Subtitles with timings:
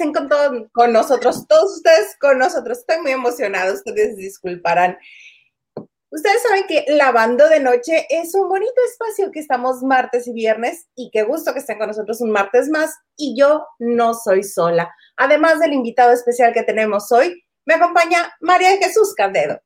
[0.00, 2.78] estén con, con nosotros, todos ustedes con nosotros.
[2.78, 4.98] Estoy muy emocionada, ustedes disculparán.
[6.12, 10.88] Ustedes saben que Lavando de Noche es un bonito espacio que estamos martes y viernes
[10.96, 14.92] y qué gusto que estén con nosotros un martes más y yo no soy sola.
[15.16, 19.60] Además del invitado especial que tenemos hoy, me acompaña María Jesús Candedo.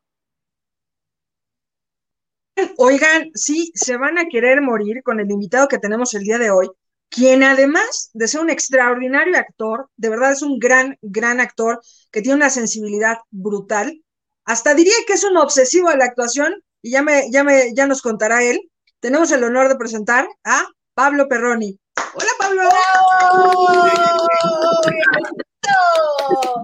[2.77, 6.50] Oigan, sí, se van a querer morir con el invitado que tenemos el día de
[6.50, 6.69] hoy,
[7.14, 12.22] quien además de ser un extraordinario actor, de verdad es un gran, gran actor que
[12.22, 14.05] tiene una sensibilidad brutal
[14.45, 17.86] hasta diría que es un obsesivo de la actuación y ya, me, ya, me, ya
[17.86, 18.60] nos contará él.
[19.00, 21.78] Tenemos el honor de presentar a Pablo Perroni.
[22.14, 22.62] Hola, Pablo.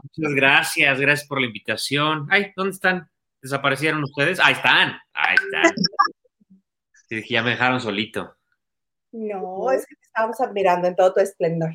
[0.02, 2.26] Muchas gracias, gracias por la invitación.
[2.30, 3.08] Ay, ¿dónde están?
[3.40, 4.38] ¿Desaparecieron ustedes?
[4.40, 5.72] Ahí están, ahí están.
[7.08, 8.36] Sí, ya me dejaron solito.
[9.10, 11.70] No, es que te estábamos admirando en todo tu esplendor.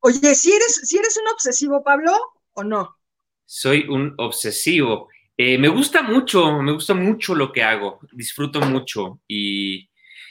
[0.00, 2.12] Oye, ¿si eres, si eres un obsesivo, Pablo,
[2.52, 2.96] o no?
[3.44, 5.08] Soy un obsesivo.
[5.36, 9.88] Eh, me gusta mucho, me gusta mucho lo que hago, disfruto mucho y,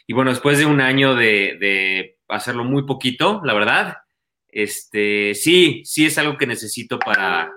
[0.09, 3.97] bueno, después de un año de, hacerlo muy poquito, la verdad,
[4.47, 7.51] este, sí, sí es algo que necesito para,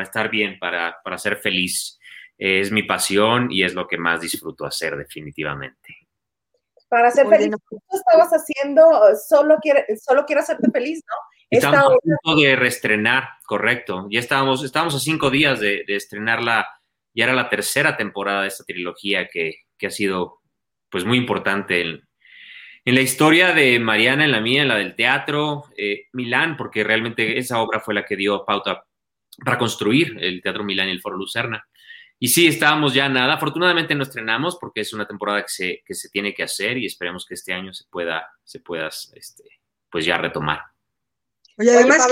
[0.00, 1.98] estar bien, para, ser feliz.
[2.36, 5.97] es mi pasión y es lo que más disfruto hacer definitivamente.
[6.88, 8.90] Para ser feliz, ¿tú estabas haciendo,
[9.28, 11.14] solo quiero, solo quiero hacerte feliz, ¿no?
[11.50, 14.06] Estamos a punto de reestrenar, correcto.
[14.10, 16.66] Ya estábamos, estábamos a cinco días de, de estrenar la,
[17.18, 20.40] ya era la tercera temporada de esta trilogía que, ha sido
[20.88, 22.04] pues muy importante en,
[22.84, 27.36] la historia de Mariana, en la mía, en la del teatro, eh, Milán, porque realmente
[27.38, 28.84] esa obra fue la que dio pauta
[29.44, 31.66] para construir el Teatro Milán y el Foro Lucerna.
[32.20, 33.34] Y sí, estábamos ya nada.
[33.34, 36.86] Afortunadamente no estrenamos porque es una temporada que se, que se tiene que hacer y
[36.86, 39.44] esperemos que este año se pueda, se pueda este,
[39.90, 40.60] pues ya retomar.
[41.58, 42.08] Oye, además,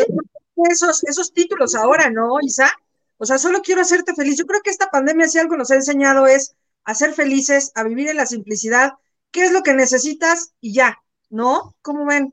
[0.71, 2.71] esos, esos títulos ahora, ¿no, Isa?
[3.19, 4.39] O sea, solo quiero hacerte feliz.
[4.39, 7.83] Yo creo que esta pandemia, si algo nos ha enseñado, es a ser felices, a
[7.83, 8.93] vivir en la simplicidad.
[9.31, 10.53] ¿Qué es lo que necesitas?
[10.61, 11.77] Y ya, ¿no?
[11.83, 12.33] ¿Cómo ven?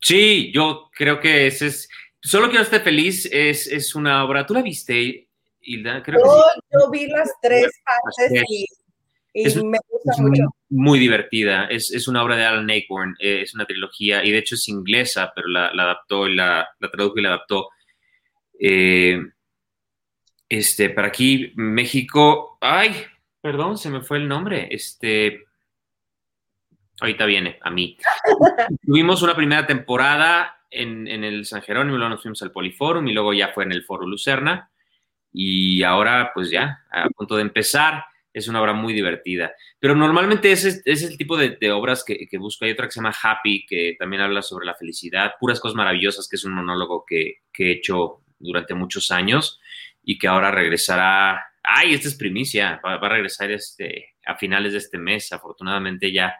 [0.00, 1.88] Sí, yo creo que ese es.
[2.20, 4.46] Solo quiero estar feliz es, es una obra.
[4.46, 5.25] ¿Tú la viste,
[5.66, 6.02] Hilda?
[6.02, 8.66] Creo yo, vi las tres partes y,
[9.64, 10.44] me gusta mucho.
[10.70, 11.66] Muy, divertida.
[11.66, 14.68] Es, es, una obra de Alan Ayckbourn, eh, es una trilogía y de hecho es
[14.68, 17.68] inglesa, pero la, adaptó, la, la tradujo y la adaptó
[18.58, 19.20] eh,
[20.48, 22.58] este, para aquí, México.
[22.60, 22.92] Ay,
[23.40, 24.68] perdón, se me fue el nombre.
[24.70, 25.44] Este.
[27.00, 27.98] Ahorita viene, a mí.
[28.86, 33.34] Tuvimos una primera temporada en, el San Jerónimo, luego nos fuimos al Poliforum y luego
[33.34, 34.70] ya fue en el Foro Lucerna.
[35.38, 39.52] Y ahora, pues ya, a punto de empezar, es una obra muy divertida.
[39.78, 42.64] Pero normalmente ese es el tipo de, obras que, busco.
[42.64, 46.26] Hay otra que se llama Happy, que también habla sobre la felicidad, puras cosas maravillosas,
[46.26, 49.60] que es un monólogo que, que he hecho durante muchos años
[50.02, 51.44] y que ahora regresará.
[51.62, 55.34] Ay, esta es primicia, va, a regresar este, a finales de este mes.
[55.34, 56.34] Afortunadamente ya,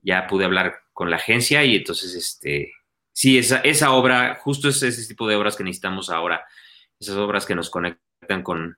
[0.00, 2.72] ya pude hablar con la agencia y entonces, este,
[3.12, 6.44] sí, esa, esa obra, justo es ese tipo de obras que necesitamos ahora,
[7.00, 8.11] esas obras que nos conectan
[8.42, 8.76] con,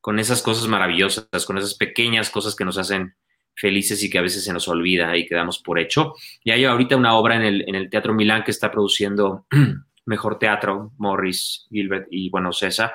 [0.00, 3.14] con esas cosas maravillosas, con esas pequeñas cosas que nos hacen
[3.54, 6.14] felices y que a veces se nos olvida y quedamos por hecho.
[6.42, 9.46] Y hay ahorita una obra en el, en el Teatro Milán que está produciendo
[10.06, 12.92] Mejor Teatro, Morris, Gilbert y bueno, César,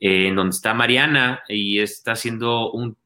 [0.00, 2.96] eh, en donde está Mariana y está haciendo un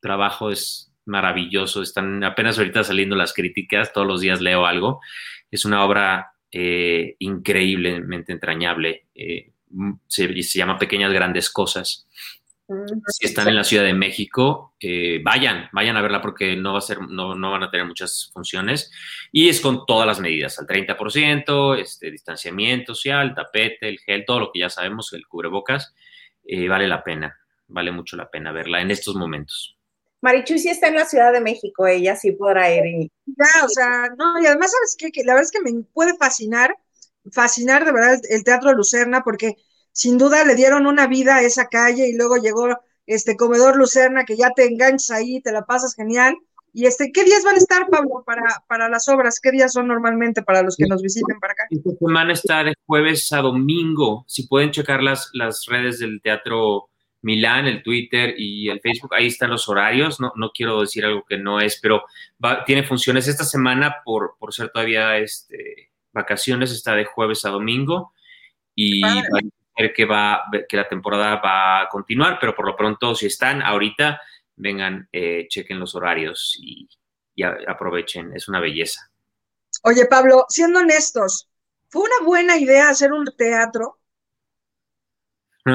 [0.00, 1.82] trabajo es maravilloso.
[1.82, 5.00] Están apenas ahorita saliendo las críticas, todos los días leo algo.
[5.50, 9.06] Es una obra eh, increíblemente entrañable.
[9.14, 9.52] Eh,
[10.06, 12.06] se, se, llama Pequeñas Grandes Cosas.
[13.06, 16.78] Si están en la Ciudad de México, eh, vayan, vayan a verla porque no, va
[16.80, 18.90] a ser, no, no, van a tener muchas funciones.
[19.32, 24.40] Y es con todas las medidas, al 30%, este, distanciamiento social, tapete, el gel, todo
[24.40, 25.94] lo que ya sabemos, el cubrebocas,
[26.44, 27.38] eh, vale la pena,
[27.68, 29.78] vale mucho la pena verla en estos momentos.
[30.20, 32.84] Marichu sí está en la Ciudad de México, ella sí podrá ir.
[32.84, 33.10] Y...
[33.26, 35.10] Ya, o sea, no, y además, ¿sabes qué?
[35.10, 36.76] Que la verdad es que me puede fascinar,
[37.32, 39.56] fascinar de verdad el, Teatro Lucerna, porque
[39.92, 42.68] sin duda le dieron una vida a esa calle y luego llegó
[43.06, 46.36] este comedor Lucerna que ya te enganchas ahí, te la pasas genial.
[46.72, 49.40] Y este, ¿qué días van a estar, Pablo, para, para las obras?
[49.40, 51.64] ¿Qué días son normalmente para los que nos visiten para acá?
[51.70, 54.24] Esta semana está de jueves a domingo.
[54.28, 56.90] Si pueden checar las, las redes del Teatro
[57.22, 60.20] Milán, el Twitter y el Facebook, ahí están los horarios.
[60.20, 62.04] No, no quiero decir algo que no es, pero
[62.66, 65.87] tiene funciones esta semana por, por ser todavía este,
[66.18, 68.12] vacaciones, está de jueves a domingo.
[68.74, 69.02] Y
[69.94, 74.20] que, va, que la temporada va a continuar, pero por lo pronto, si están ahorita,
[74.56, 76.88] vengan, eh, chequen los horarios y,
[77.66, 79.10] aprovechen, es una belleza.
[79.82, 81.48] Oye, Pablo, siendo honestos,
[81.88, 83.98] ¿Fue una buena idea hacer un teatro?
[85.64, 85.72] te,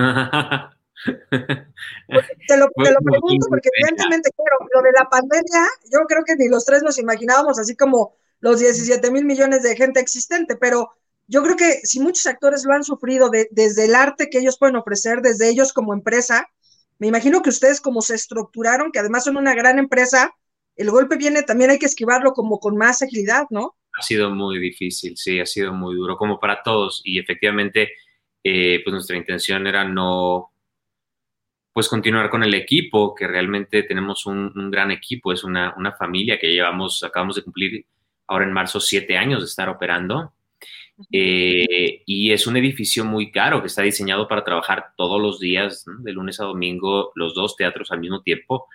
[2.57, 6.81] lo, pregunto porque evidentemente, claro, lo de la pandemia, yo creo que ni los tres
[6.83, 10.91] nos imaginábamos así como los 17 mil millones de gente existente, pero
[11.27, 14.75] yo creo que si muchos actores lo han sufrido desde el arte que ellos pueden
[14.75, 16.45] ofrecer, desde ellos como empresa,
[16.99, 20.35] me imagino que ustedes como se estructuraron, que además son una gran empresa,
[20.75, 23.77] el golpe viene, también hay que esquivarlo como con más agilidad, ¿no?
[23.97, 27.01] Ha sido muy difícil, sí, ha sido muy duro, como para todos.
[27.05, 27.93] Y efectivamente,
[28.43, 30.51] eh, pues nuestra intención era no,
[31.71, 36.37] pues continuar con el equipo, que realmente tenemos un, gran equipo, es una, una, familia
[36.37, 37.85] que llevamos, acabamos de cumplir
[38.33, 40.33] ahora en marzo siete años de estar operando.
[41.11, 45.85] Eh, y es un edificio muy caro que está diseñado para trabajar todos los días,
[45.99, 48.67] de lunes a domingo, los dos teatros al mismo tiempo.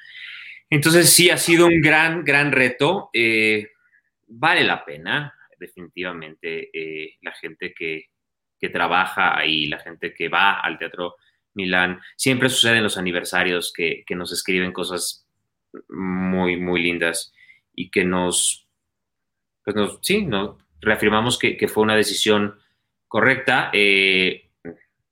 [0.71, 3.11] Entonces sí ha sido un gran, gran reto.
[3.13, 3.69] Eh,
[4.27, 8.07] vale la pena, definitivamente, eh, la gente que,
[8.61, 11.17] que, trabaja ahí, la gente que va al Teatro
[11.55, 12.01] Milán.
[12.17, 15.27] Siempre sucede en los aniversarios que, que nos escriben cosas
[15.89, 17.33] muy, muy lindas
[17.75, 18.68] y que nos,
[19.75, 20.29] pues sí,
[20.81, 22.59] reafirmamos que, fue una decisión
[23.07, 23.71] correcta.
[23.73, 24.51] Eh,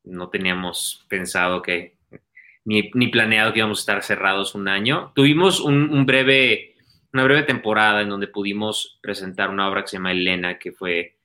[0.05, 1.97] no teníamos pensado que
[2.64, 5.12] ni, planeado que íbamos a estar cerrados un año.
[5.14, 6.75] Tuvimos una breve
[7.47, 11.17] temporada en donde pudimos presentar una obra que se llama Elena, que fue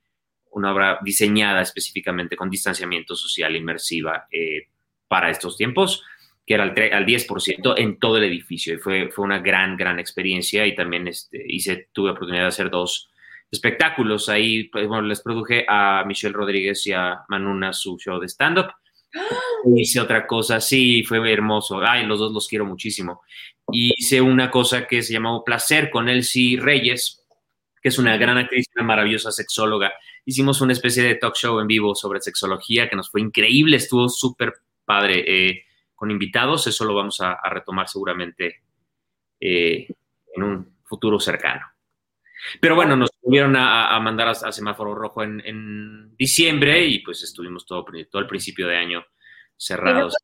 [0.51, 4.67] una obra diseñada específicamente con distanciamiento social inmersiva eh,
[5.07, 6.03] para estos tiempos,
[6.45, 8.75] que era al, al, 10% en todo el edificio.
[8.75, 10.65] Y fue, fue una gran, gran experiencia.
[10.67, 13.10] Y también este, hice, tuve oportunidad de hacer dos
[13.51, 14.29] espectáculos.
[14.29, 18.71] Ahí pues, bueno, les produje a Michelle Rodríguez y a Manuna su show de stand-up.
[19.75, 21.81] Hice otra cosa, sí, fue hermoso.
[21.81, 23.21] Ay, los dos los quiero muchísimo.
[23.71, 27.25] Y hice una cosa que se llamó Placer con Elsie Reyes,
[27.81, 29.91] que es una gran actriz, una maravillosa sexóloga.
[30.25, 34.07] Hicimos una especie de talk show en vivo sobre sexología que nos fue increíble, estuvo
[34.07, 34.53] súper
[34.85, 35.23] padre.
[35.27, 35.63] Eh,
[36.01, 38.63] con invitados, eso lo vamos a, retomar seguramente
[39.39, 39.87] eh,
[40.35, 41.61] en un futuro cercano.
[42.59, 47.85] Pero bueno, nos volvieron a, mandar a, semáforo rojo en, diciembre y pues estuvimos todo,
[48.09, 49.05] todo el principio de año
[49.57, 50.15] cerrados.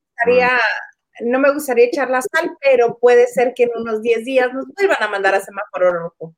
[1.20, 4.68] No me, gustaría, echar la sal, pero puede ser que en unos 10 días nos
[4.68, 6.36] vuelvan a mandar a semáforo rojo.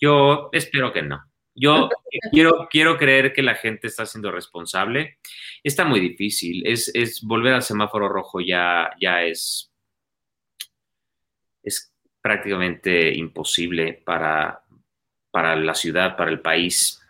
[0.00, 1.24] Yo espero que no.
[1.54, 1.88] Yo
[2.32, 5.18] quiero, quiero creer que la gente está siendo responsable.
[5.62, 6.64] Está muy difícil.
[6.66, 9.72] Es, es volver al semáforo rojo ya, ya es,
[11.62, 14.63] es prácticamente imposible para,
[15.34, 17.02] para la ciudad, para el país.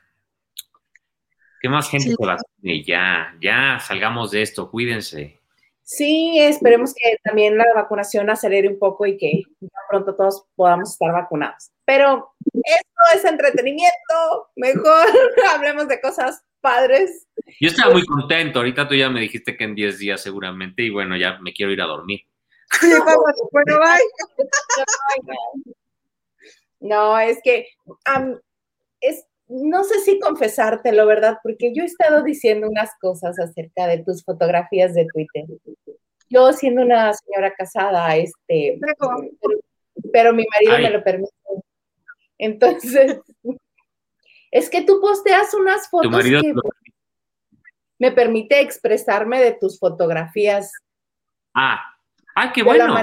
[1.61, 2.83] ¿Qué más gente se vacune?
[2.83, 5.43] Ya, ya salgamos de esto, cuídense.
[5.83, 9.43] Sí, esperemos que también la vacunación acelere un poco y que
[9.91, 11.71] pronto todos podamos estar vacunados.
[11.85, 15.05] Pero esto es entretenimiento, mejor
[15.55, 17.27] hablemos de cosas padres.
[17.61, 20.89] Yo estaba muy contento, ahorita tú ya me dijiste que en 10 días seguramente y
[20.89, 22.23] bueno, ya me quiero ir a dormir.
[23.53, 25.75] bueno, bye.
[26.81, 27.67] No, es que
[29.01, 31.39] es, no sé si confesártelo, ¿verdad?
[31.43, 35.45] Porque yo he estado diciendo unas cosas acerca de tus fotografías de Twitter.
[36.31, 38.79] Yo siendo una señora casada, este,
[40.13, 41.33] pero, mi marido me lo permite.
[42.39, 43.21] Entonces,
[44.51, 46.55] es que tú posteas unas fotos que
[47.99, 50.73] me permite expresarme de tus fotografías.
[51.55, 51.81] Ah,
[52.35, 52.95] ah, qué bueno.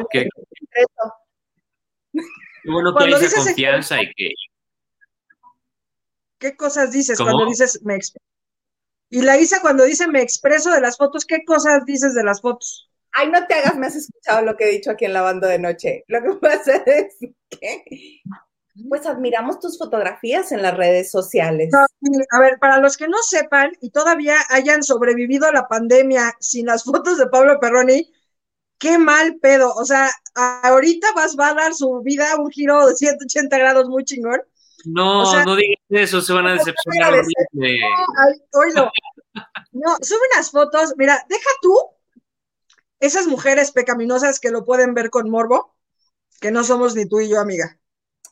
[2.66, 4.30] Bueno, cuando dices confianza y que...
[6.40, 8.26] ¿Qué cosas dices cuando dices me expreso?
[9.10, 12.42] Y la Isa cuando dice me expreso de las fotos, ¿qué cosas dices de las
[12.42, 12.90] fotos?
[13.12, 15.60] Ay, no te hagas, me has escuchado lo que he dicho aquí en Lavando de
[15.60, 16.06] Noche.
[16.08, 17.18] Lo que pasa es
[17.50, 18.22] que,
[18.88, 21.74] pues admiramos tus fotografías en las redes sociales.
[21.74, 26.68] a ver, para los que no sepan y todavía hayan sobrevivido a la pandemia sin
[26.68, 28.12] las fotos de Pablo Perroni,
[28.82, 29.74] qué mal pedo.
[29.76, 30.12] O sea,
[30.64, 34.42] ahorita vas, va a dar su vida un giro de 180 grados muy chingón.
[34.84, 37.14] No, no digas eso, se van a decepcionar.
[38.74, 38.92] No,
[39.72, 40.96] no, sube unas fotos.
[40.98, 41.78] Mira, deja tú
[43.00, 45.76] esas mujeres pecaminosas que lo pueden ver con morbo,
[46.40, 47.78] que no somos ni tú y yo, amiga.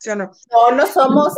[0.00, 0.32] ¿Sí o no?
[0.50, 1.34] No, no somos.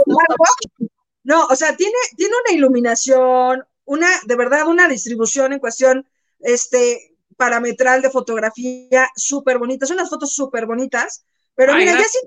[1.25, 6.09] No, o sea, tiene, tiene una iluminación, una, de verdad, una distribución en cuestión,
[6.41, 9.87] este, parametral de fotografía súper bonita.
[9.87, 11.25] Son unas fotos súper bonitas,
[11.55, 12.19] pero mira, ya si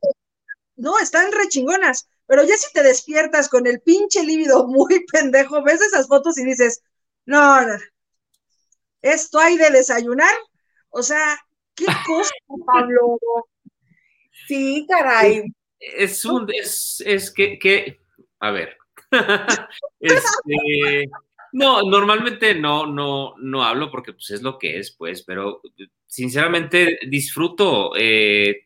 [0.77, 5.63] no, están re chingonas, pero ya si te despiertas con el pinche líbido muy pendejo,
[5.63, 6.81] ves esas fotos y dices,
[7.25, 7.75] no, no,
[9.01, 10.33] esto hay de desayunar,
[10.89, 11.39] o sea,
[11.75, 12.33] qué cosa,
[12.65, 13.17] Pablo.
[14.47, 15.43] Sí, caray.
[15.79, 18.00] Es un, es, es que, que,
[18.39, 18.77] a ver,
[20.00, 21.09] este,
[21.55, 25.62] No, normalmente no, no, no hablo porque pues es lo que es, pues, pero
[26.05, 27.93] sinceramente disfruto.
[27.97, 28.65] Eh,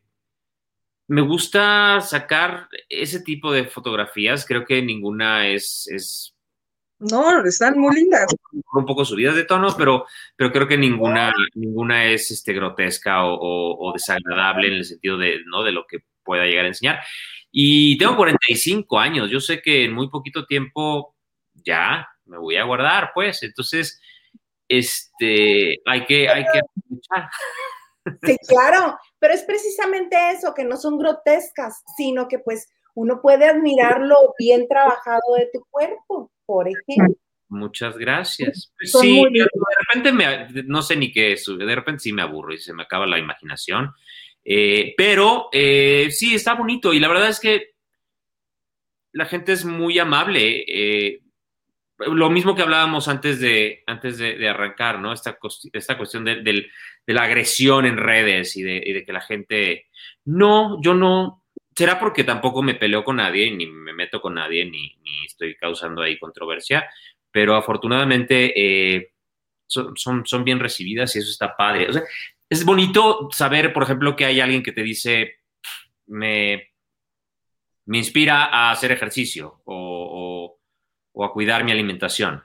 [1.05, 4.43] me gusta sacar ese tipo de fotografías.
[4.43, 6.35] Creo que ninguna es, es
[6.97, 8.25] no, están muy lindas.
[8.73, 13.93] Un poco subidas de tono, pero, pero creo que ninguna, ninguna es este, grotesca o,
[13.93, 15.61] desagradable en el sentido de, ¿no?
[15.61, 17.01] de lo que pueda llegar a enseñar.
[17.51, 21.15] Y tengo 45 años, yo sé que en muy poquito tiempo
[21.53, 23.99] ya me voy a guardar, pues, entonces,
[24.67, 26.61] este, hay que, hay que
[28.23, 33.45] Sí, claro, pero es precisamente eso, que no son grotescas, sino que pues uno puede
[33.45, 37.15] admirar lo bien trabajado de tu cuerpo, por ejemplo.
[37.49, 38.71] Muchas gracias.
[38.77, 39.47] Pues sí, de
[39.79, 42.83] repente me, no sé ni qué es, de repente sí me aburro y se me
[42.83, 43.91] acaba la imaginación.
[44.43, 47.71] Eh, pero eh, sí, está bonito y la verdad es que
[49.11, 50.63] la gente es muy amable.
[50.67, 51.21] Eh,
[51.99, 55.11] lo mismo que hablábamos antes de, antes de, arrancar, ¿no?
[55.11, 55.37] Esta,
[55.73, 59.87] esta cuestión de, de, la agresión en redes y, de, que la gente...
[60.25, 61.43] No, yo no,
[61.75, 66.01] será porque tampoco me peleo con nadie, ni me meto con nadie, ni, estoy causando
[66.01, 66.89] ahí controversia,
[67.31, 69.11] pero afortunadamente eh,
[69.67, 71.87] son, son, bien recibidas y eso está padre.
[72.49, 75.39] es bonito saber, por ejemplo, que hay alguien que te dice,
[76.07, 76.69] me,
[77.89, 80.28] me inspira a hacer ejercicio o,
[81.23, 82.43] a cuidar mi alimentación.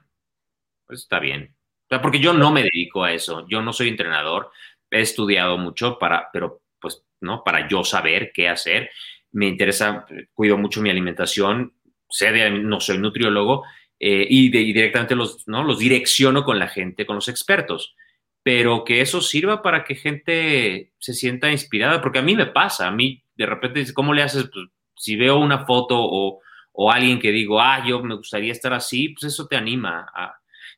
[0.86, 1.54] Pues está bien.
[2.02, 4.50] porque yo no me dedico a eso, yo no soy entrenador,
[4.90, 7.42] he estudiado mucho para, pero pues, ¿no?
[7.44, 8.90] Para yo saber qué hacer
[9.34, 11.74] me interesa, cuido mucho mi alimentación,
[12.08, 13.64] sé de, no soy nutriólogo,
[13.98, 15.64] eh, y, directamente los, ¿no?
[15.64, 17.96] los direcciono con la gente, con los expertos,
[18.44, 22.86] pero que eso sirva para que gente se sienta inspirada, porque a mí me pasa,
[22.86, 24.48] a mí de repente, ¿cómo le haces?
[24.52, 24.66] Pues,
[24.96, 26.40] si veo una foto o,
[26.76, 30.06] o, alguien que digo, ah, yo me gustaría estar así, pues eso te anima.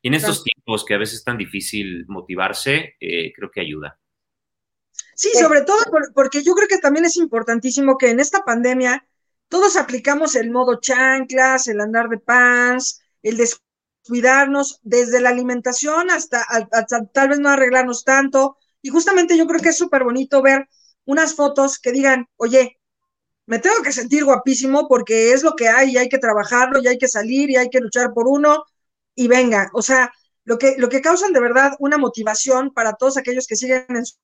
[0.01, 3.99] y en estos tiempos que a veces es tan difícil motivarse, eh, creo que ayuda.
[5.15, 5.79] Sí, sobre todo
[6.13, 9.03] porque yo creo que también es importantísimo que en esta pandemia
[9.49, 16.45] todos aplicamos el modo chanclas, el andar de pants, el descuidarnos desde la alimentación hasta,
[17.13, 18.57] tal vez no arreglarnos tanto.
[18.81, 20.69] Y justamente yo creo que es súper bonito ver
[21.05, 22.76] unas fotos que digan, oye,
[23.47, 26.87] me tengo que sentir guapísimo porque es lo que hay y hay que trabajarlo y
[26.87, 28.65] hay que salir y hay que luchar por uno
[29.15, 30.11] y venga, o sea,
[30.45, 34.05] lo que, lo que causan de verdad una motivación para todos aquellos que siguen en
[34.05, 34.15] su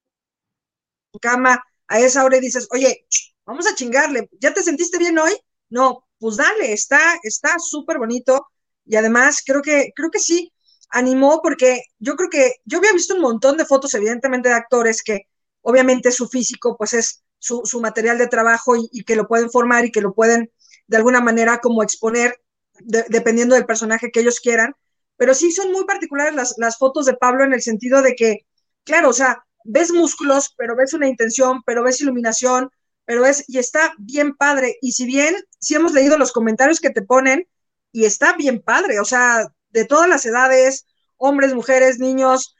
[1.21, 3.05] cama a esa hora y dices, oye,
[3.45, 5.33] vamos a chingarle, ¿ya te sentiste bien hoy?
[5.69, 8.47] No, pues dale, está, está súper bonito
[8.85, 10.51] y además creo que, creo que sí,
[10.89, 15.01] animó porque yo creo que yo había visto un montón de fotos, evidentemente, de actores
[15.01, 15.27] que
[15.61, 19.91] obviamente su físico pues es su, material de trabajo y, que lo pueden formar y
[19.91, 20.51] que lo pueden
[20.87, 22.39] de alguna manera como exponer
[22.79, 24.73] dependiendo del personaje que ellos quieran,
[25.17, 28.45] pero sí son muy particulares las, las fotos de Pablo en el sentido de que,
[28.83, 32.69] claro, o sea, ves músculos, pero ves una intención, pero ves iluminación,
[33.05, 34.77] pero es, y está bien padre.
[34.81, 37.47] Y si bien, si hemos leído los comentarios que te ponen,
[37.91, 42.55] y está bien padre, o sea, de todas las edades, hombres, mujeres, niños,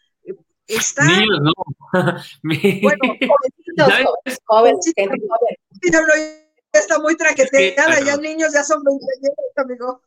[0.68, 1.06] está...
[1.06, 1.54] Niños, no.
[2.82, 6.44] bueno, jovencitos, jóvenes, gente joven.
[6.72, 10.02] Está muy traqueteada, ya niños ya son 20 años, amigo.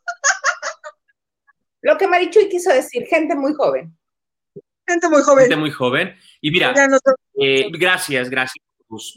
[1.83, 3.97] Lo que Marichuy quiso decir, gente muy joven.
[4.89, 5.45] Gente muy joven.
[5.45, 6.17] Gente muy joven.
[6.41, 6.75] Y mira,
[7.41, 8.65] eh, gracias, gracias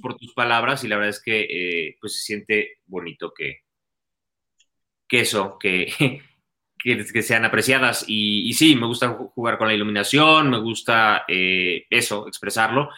[0.01, 3.61] por tus, palabras y la verdad es que eh, pues se siente bonito que,
[5.07, 6.21] que eso, que,
[6.79, 8.05] que, sean apreciadas.
[8.07, 12.89] Y, sí, me gusta jugar con la iluminación, me gusta eh, eso, expresarlo.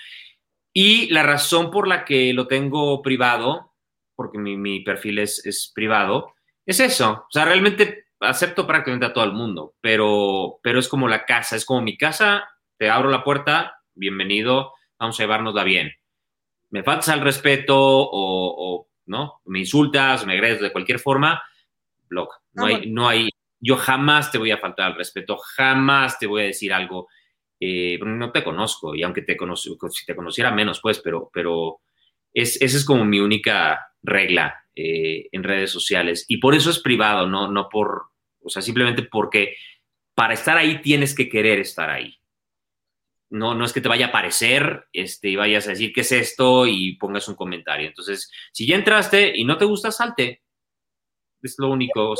[0.73, 3.73] Y la razón por la que lo tengo privado,
[4.15, 6.33] porque mi, perfil es, es, privado,
[6.65, 7.25] es eso.
[7.27, 11.55] O sea, realmente acepto prácticamente a todo el mundo, pero, pero es como la casa,
[11.55, 12.47] es como mi casa
[12.81, 15.91] te abro la puerta, bienvenido, vamos a llevárnosla bien.
[16.71, 19.41] Me faltas al respeto o, ¿no?
[19.45, 21.43] Me insultas, me agredes de cualquier forma,
[22.09, 22.29] blog.
[22.53, 23.29] No, hay, no hay,
[23.61, 27.07] yo jamás te voy a faltar al respeto, jamás te voy a decir algo.
[27.59, 31.79] Eh, no te conozco y aunque te si te conociera menos, pues, pero, pero
[32.33, 36.79] es, esa es como mi única regla eh, en redes sociales y por eso es
[36.79, 38.05] privado, no, no por,
[38.43, 39.57] o sea, simplemente porque
[40.15, 42.21] para estar ahí tienes que querer estar ahí
[43.31, 46.11] no, no es que te vaya a aparecer este, y vayas a decir qué es
[46.11, 47.87] esto y pongas un comentario.
[47.87, 50.43] Entonces, si ya entraste y no te gusta, salte.
[51.41, 52.13] Es lo único.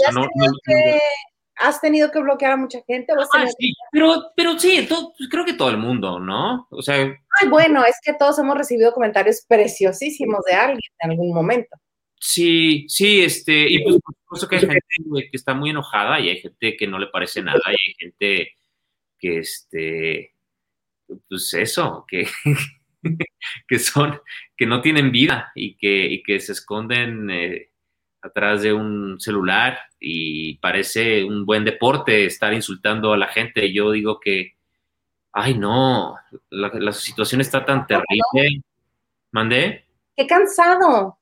[1.56, 3.14] Has, tenido que bloquear a mucha gente?
[3.14, 3.46] Ah,
[3.92, 6.68] pero, pero sí, pues, creo que todo el mundo, ¿no?
[6.70, 6.96] O sea.
[6.96, 11.78] Ay, bueno, es que todos hemos recibido comentarios preciosísimos de alguien en algún momento.
[12.24, 16.30] Sí, sí, este, y pues por supuesto que hay gente que está muy enojada y
[16.30, 18.56] hay gente que no le parece nada y hay gente
[19.18, 20.36] que, este,
[21.28, 22.28] pues eso, que,
[23.68, 24.20] que son,
[24.56, 27.71] que no tienen vida y que, y que se esconden eh,
[28.22, 33.74] atrás de un celular y parece un buen deporte estar insultando a la gente.
[33.74, 34.56] Yo digo que,
[35.32, 36.16] ay no,
[36.50, 38.64] la, situación está tan terrible.
[39.32, 39.86] ¿Mandé?
[40.16, 41.18] Qué cansado.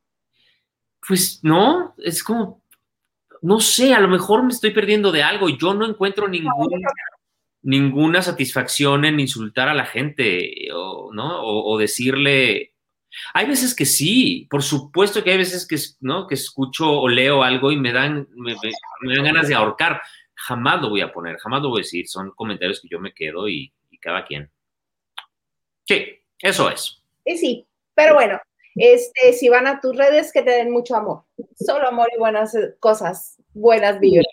[1.08, 2.62] Pues no, es como,
[3.41, 5.50] no sé, a lo mejor me estoy perdiendo de algo.
[5.50, 6.70] Yo no encuentro ningún,
[7.62, 11.41] ninguna satisfacción en insultar a la gente o, ¿no?
[11.41, 12.74] o, decirle...
[13.34, 16.28] Hay veces que sí, por supuesto que hay veces que, ¿no?
[16.28, 20.01] que escucho o leo algo y me dan, me, dan ganas de ahorcar.
[20.36, 22.08] Jamás lo voy a poner, jamás lo voy a decir.
[22.08, 24.50] Son comentarios que yo me quedo y, y cada quien.
[25.86, 26.06] Sí,
[26.39, 27.04] eso es.
[27.25, 28.39] Sí, sí, pero bueno,
[28.75, 31.24] este, si van a tus redes, que te den mucho amor.
[31.56, 34.25] Solo amor y buenas cosas, buenas vibras.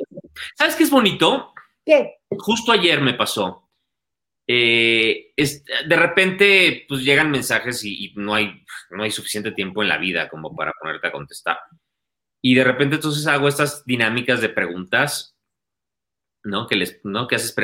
[0.54, 1.52] ¿Sabes qué es bonito?
[1.85, 2.18] ¿Qué?
[2.38, 3.65] Justo ayer me pasó.
[4.46, 9.98] Eh, de repente, pues llegan mensajes y, no, hay, no hay suficiente tiempo en la
[9.98, 11.58] vida como para ponerte a contestar.
[12.40, 15.36] Y de repente entonces hago estas dinámicas de preguntas,
[16.44, 16.66] ¿no?
[16.66, 17.26] Que, les, ¿no?
[17.26, 17.54] que haces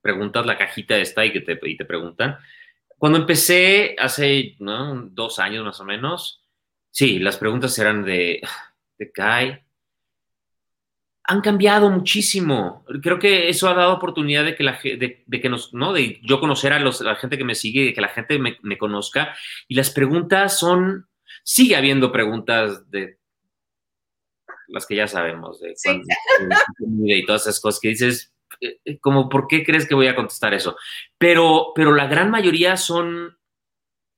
[0.00, 2.38] preguntas, la cajita esta y que te, y te preguntan.
[2.96, 6.44] Cuando empecé hace dos años más o menos,
[6.90, 8.40] sí, las preguntas eran de,
[8.98, 9.62] de Kai.
[11.24, 12.84] Han cambiado muchísimo.
[13.02, 15.92] Creo que eso ha dado oportunidad de que, la, de, que nos, ¿no?
[15.92, 18.78] De yo conocer a, los, la gente que me sigue, de que la gente me,
[18.78, 19.34] conozca.
[19.68, 21.08] Y las preguntas son,
[21.44, 23.18] sigue habiendo preguntas de
[24.68, 25.74] las que ya sabemos, de,
[27.04, 30.14] y todas esas cosas que dices, eh, eh, como, ¿por qué crees que voy a
[30.14, 30.76] contestar eso?
[31.18, 33.36] Pero, pero la gran mayoría son,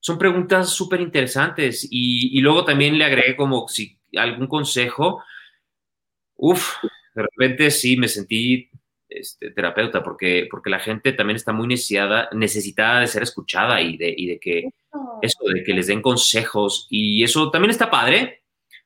[0.01, 5.23] son preguntas súper interesantes y, luego también le agregué como si algún consejo.
[6.47, 6.75] Uf,
[7.15, 8.69] de repente sí me sentí
[9.09, 13.97] este, terapeuta porque, porque la gente también está muy necesitada, necesitada de ser escuchada y
[13.97, 14.69] de, y de que
[15.23, 16.87] eso, de que les den consejos.
[16.91, 18.43] Y eso también está padre.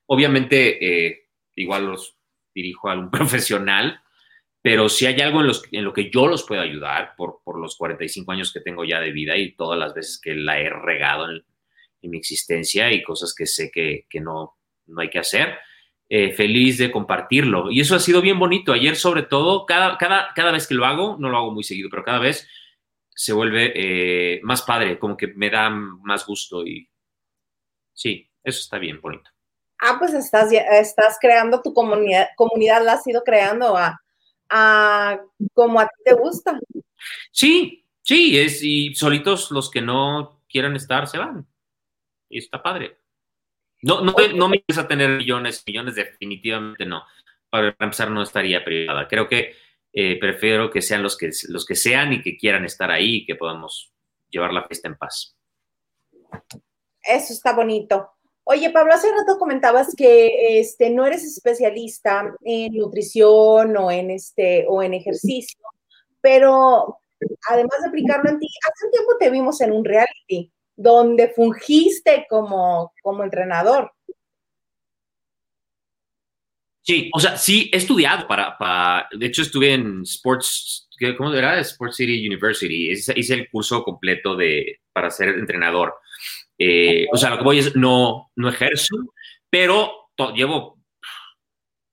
[0.06, 2.16] Obviamente, eh, igual los
[2.54, 4.02] dirijo a un profesional,
[4.62, 7.58] pero si hay algo en, los, en, lo que yo los puedo ayudar por, por,
[7.58, 10.70] los 45 años que tengo ya de vida y todas las veces que la he
[10.70, 11.42] regado en,
[12.02, 15.58] mi existencia y cosas que sé que, que no, no, hay que hacer,
[16.08, 17.70] eh, feliz de compartirlo.
[17.70, 18.72] Y eso ha sido bien bonito.
[18.72, 21.88] Ayer sobre todo, cada, cada, cada vez que lo hago, no lo hago muy seguido,
[21.90, 22.48] pero cada vez
[23.14, 26.88] se vuelve eh, más padre, como que me da más gusto y
[27.92, 29.30] sí, eso está bien bonito.
[29.80, 34.00] Ah, pues estás, estás creando tu comunidad, comunidad la has ido creando a
[34.48, 35.20] a
[35.52, 36.58] como a ti te gusta.
[37.30, 41.46] Sí, sí, es, y solitos los que no quieran estar se van.
[42.28, 42.98] Y está padre.
[43.82, 47.04] No, no, no me interesa tener millones, millones definitivamente no.
[47.50, 49.08] Para empezar no estaría privada.
[49.08, 49.54] Creo que
[49.92, 53.26] eh, prefiero que sean los que, los que sean y que quieran estar ahí y
[53.26, 53.92] que podamos
[54.28, 55.36] llevar la fiesta en paz.
[57.02, 58.10] Eso está bonito.
[58.44, 64.64] Oye, Pablo, hace rato comentabas que este, no eres especialista en nutrición o en, este,
[64.68, 65.60] o en ejercicio,
[66.20, 67.00] pero
[67.50, 72.24] además de aplicarlo en ti, hace un tiempo te vimos en un reality donde fungiste
[72.30, 73.92] como, como entrenador.
[76.82, 80.88] Sí, o sea, sí, he estudiado para, para, de hecho estuve en Sports,
[81.18, 81.58] ¿cómo era?
[81.60, 85.96] Sports City University, hice el curso completo de, para ser entrenador.
[86.56, 88.96] Eh, o sea, lo que voy es, no, no ejerzo,
[89.50, 90.78] pero llevo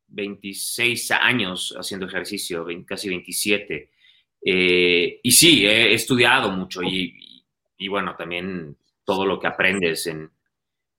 [0.08, 3.92] 26 años haciendo ejercicio, casi 27.
[4.46, 7.35] Eh, y sí, he estudiado mucho y,
[7.88, 10.32] bueno, también todo lo que aprendes en,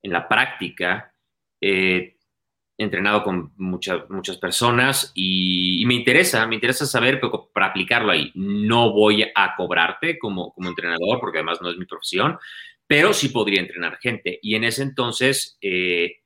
[0.03, 1.13] la práctica.
[1.61, 2.17] he
[2.79, 7.21] entrenado con muchas muchas personas y, me interesa, me interesa saber
[7.53, 8.31] para aplicarlo ahí.
[8.35, 12.39] No voy a cobrarte como, como entrenador porque además no es mi profesión,
[12.87, 14.39] pero sí podría entrenar gente.
[14.43, 16.21] Y en ese entonces eh,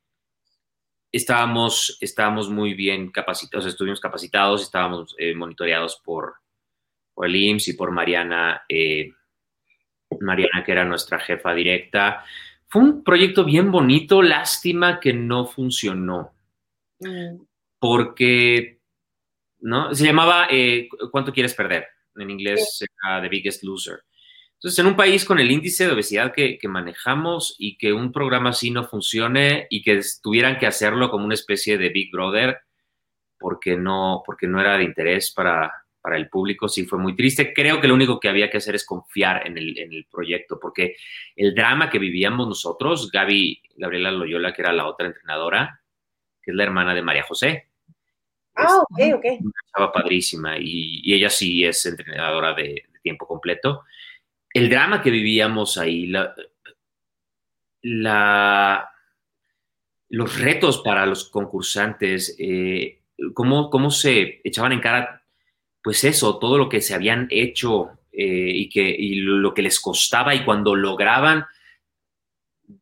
[1.13, 6.35] estábamos, estábamos muy bien capacitados, estuvimos capacitados, estábamos eh, monitoreados por,
[7.23, 9.13] el IMSS y por Mariana, eh,
[10.21, 12.25] Mariana, que era nuestra jefa directa.
[12.69, 16.33] Fue un proyecto bien bonito, lástima que no funcionó.
[17.01, 17.43] Mm.
[17.79, 18.81] Porque,
[19.61, 19.95] ¿no?
[19.95, 20.49] Se llamaba
[21.11, 21.87] ¿Cuánto quieres perder?
[22.17, 22.85] En inglés,
[23.23, 24.03] The Biggest Loser.
[24.61, 28.51] Entonces, en un país con el índice de obesidad que, manejamos y que un programa
[28.51, 32.59] así no funcione y que tuvieran que hacerlo como una especie de Big Brother
[33.39, 35.73] porque no, porque no era de interés para,
[36.17, 37.53] el público, sí fue muy triste.
[37.53, 40.97] Creo que lo único que había que hacer es confiar en el, proyecto, porque
[41.37, 45.81] el drama que vivíamos nosotros, Gaby, Gabriela Loyola, que era la otra entrenadora,
[46.43, 47.69] que es la hermana de María José.
[48.55, 49.25] Ah, ok, ok.
[49.41, 53.85] Una chava padrísima y, ella sí es entrenadora de, tiempo completo.
[54.53, 56.07] El drama que vivíamos ahí,
[57.83, 58.91] la,
[60.09, 63.01] los retos para los concursantes, eh,
[63.33, 65.20] cómo, cómo, se echaban en cara,
[65.83, 69.81] pues eso, todo lo que se habían hecho eh, y, que, y lo que les
[69.81, 71.47] costaba y cuando lograban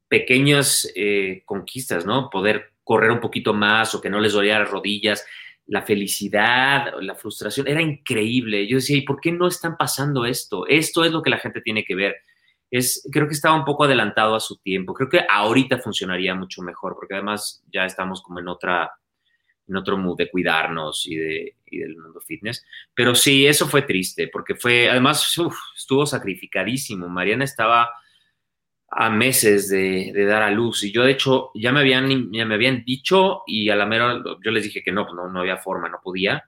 [0.08, 2.30] pequeñas eh, conquistas, ¿no?
[2.30, 5.24] Poder correr un poquito más o que no les dolía las rodillas,
[5.66, 8.66] la felicidad, la frustración, era increíble.
[8.66, 10.66] Yo decía, ¿y por qué no están pasando esto?
[10.66, 12.16] Esto es lo que la gente tiene que ver.
[12.70, 14.94] Es, creo que estaba un poco adelantado a su tiempo.
[14.94, 18.90] Creo que ahorita funcionaría mucho mejor, porque además ya estamos como en otra,
[19.66, 22.64] en otro mood de cuidarnos y, de, y del mundo fitness.
[22.94, 25.36] Pero sí, eso fue triste, porque fue, además,
[25.76, 27.08] estuvo sacrificadísimo.
[27.08, 27.90] Mariana estaba
[28.90, 30.82] a meses de, dar a luz.
[30.84, 34.22] Y yo, de hecho, ya me habían, ya me habían dicho y a la mera
[34.44, 36.44] yo les dije que no, no, no había forma, no podía.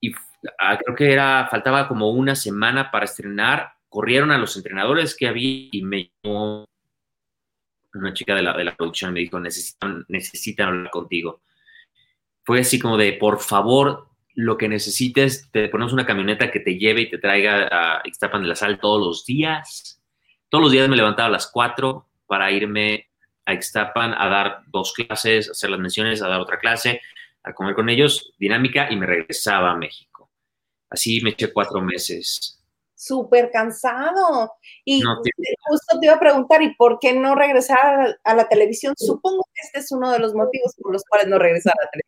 [0.00, 0.12] Y
[0.58, 3.72] ah, creo que era, faltaba como una semana para estrenar.
[3.88, 6.66] Corrieron a los entrenadores que había y me llamó
[7.94, 11.40] una chica de la, de la producción me dijo, necesitan, necesitan hablar contigo.
[12.44, 16.78] Fue así como de, por favor, lo que necesites, te ponemos una camioneta que te
[16.78, 19.96] lleve y te traiga a Ixtapan de la Sal todos los días
[20.48, 23.10] todos los días me levantaba a las 4 para irme
[23.44, 27.00] a Ixtapan a dar dos clases, hacer las menciones, a dar otra clase,
[27.42, 30.30] a comer con ellos, dinámica, y me regresaba a México.
[30.88, 32.62] Así me eché cuatro meses.
[32.94, 34.52] Súper cansado.
[34.84, 38.94] Y justo te iba a preguntar, ¿y por qué no regresar a la televisión?
[38.96, 41.90] Supongo que este es uno de los motivos por los cuales no regresar a la
[41.90, 42.05] televisión.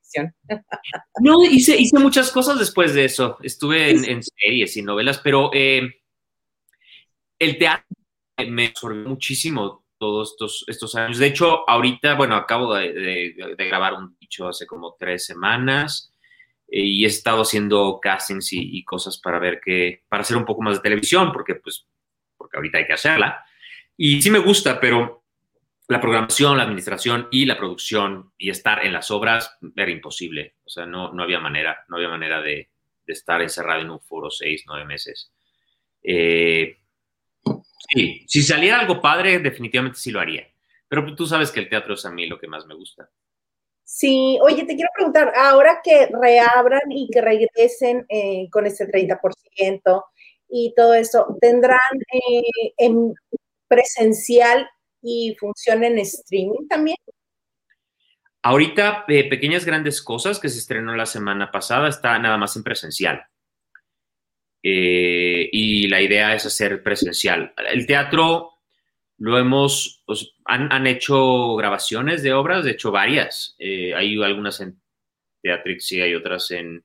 [1.20, 3.38] No, hice, hice muchas cosas después de eso.
[3.42, 6.02] Estuve en, series y novelas, pero eh,
[7.38, 7.86] el teatro
[8.48, 11.18] me absorbió muchísimo todos estos, estos años.
[11.18, 16.12] De hecho, ahorita, bueno, acabo de, grabar un dicho hace como tres semanas
[16.68, 20.62] eh, y he estado haciendo castings y, cosas para ver que, para hacer un poco
[20.62, 21.86] más de televisión, porque pues,
[22.36, 23.44] porque ahorita hay que hacerla.
[23.96, 25.17] Y sí me gusta, pero
[25.88, 30.55] la programación, la administración y la producción y estar en las obras era imposible.
[30.64, 32.70] O sea, no, no había manera, no había manera de,
[33.07, 35.33] de estar encerrado en un foro seis, nueve meses.
[36.03, 36.79] Eh,
[37.88, 40.46] Sí, si saliera algo padre, definitivamente sí lo haría.
[40.88, 43.09] Pero tú sabes que el teatro es a mí lo que más me gusta.
[43.85, 50.05] Sí, oye, te quiero preguntar, ahora que reabran y que regresen eh, con ese 30%
[50.51, 51.79] y todo eso, ¿tendrán
[52.12, 53.14] eh, en
[53.66, 54.68] presencial
[55.02, 56.96] y función en streaming también?
[58.42, 62.62] Ahorita, eh, Pequeñas Grandes Cosas, que se estrenó la semana pasada, está nada más en
[62.62, 63.26] presencial.
[64.62, 67.52] Eh, y la idea es hacer presencial.
[67.70, 68.58] El teatro
[69.18, 73.56] lo hemos, pues, han, hecho grabaciones de obras, de hecho varias.
[73.58, 74.80] Eh, hay algunas en
[75.42, 76.84] Teatrix y hay otras en,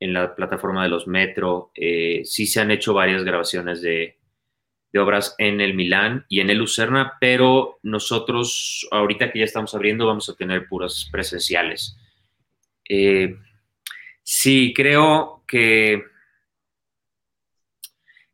[0.00, 1.70] la plataforma de los Metro.
[1.74, 4.17] Eh, sí se han hecho varias grabaciones de,
[4.96, 10.06] obras en el Milán y en el Lucerna, pero nosotros ahorita que ya estamos abriendo
[10.06, 11.98] vamos a tener puras presenciales.
[14.22, 16.04] sí, creo que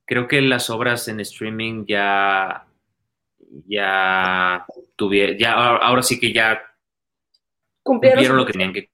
[0.04, 2.66] creo que las obras en streaming ya,
[3.66, 4.64] ya
[4.96, 6.62] tuvieron, ya, ahora sí que ya
[7.82, 8.90] cumplieron, lo que tenían que.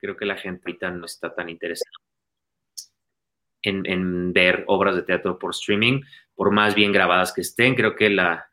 [0.00, 1.90] Creo que la gente ahorita no está tan interesada
[3.62, 6.02] en, ver obras de teatro por streaming,
[6.34, 7.74] por más bien grabadas que estén.
[7.74, 8.50] Creo que la,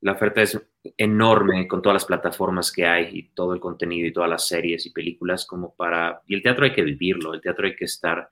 [0.00, 0.60] la oferta es
[0.96, 4.86] enorme con todas las plataformas que hay y todo el contenido y todas las series
[4.86, 6.22] y películas como para...
[6.26, 8.30] Y el teatro hay que vivirlo, el teatro hay que estar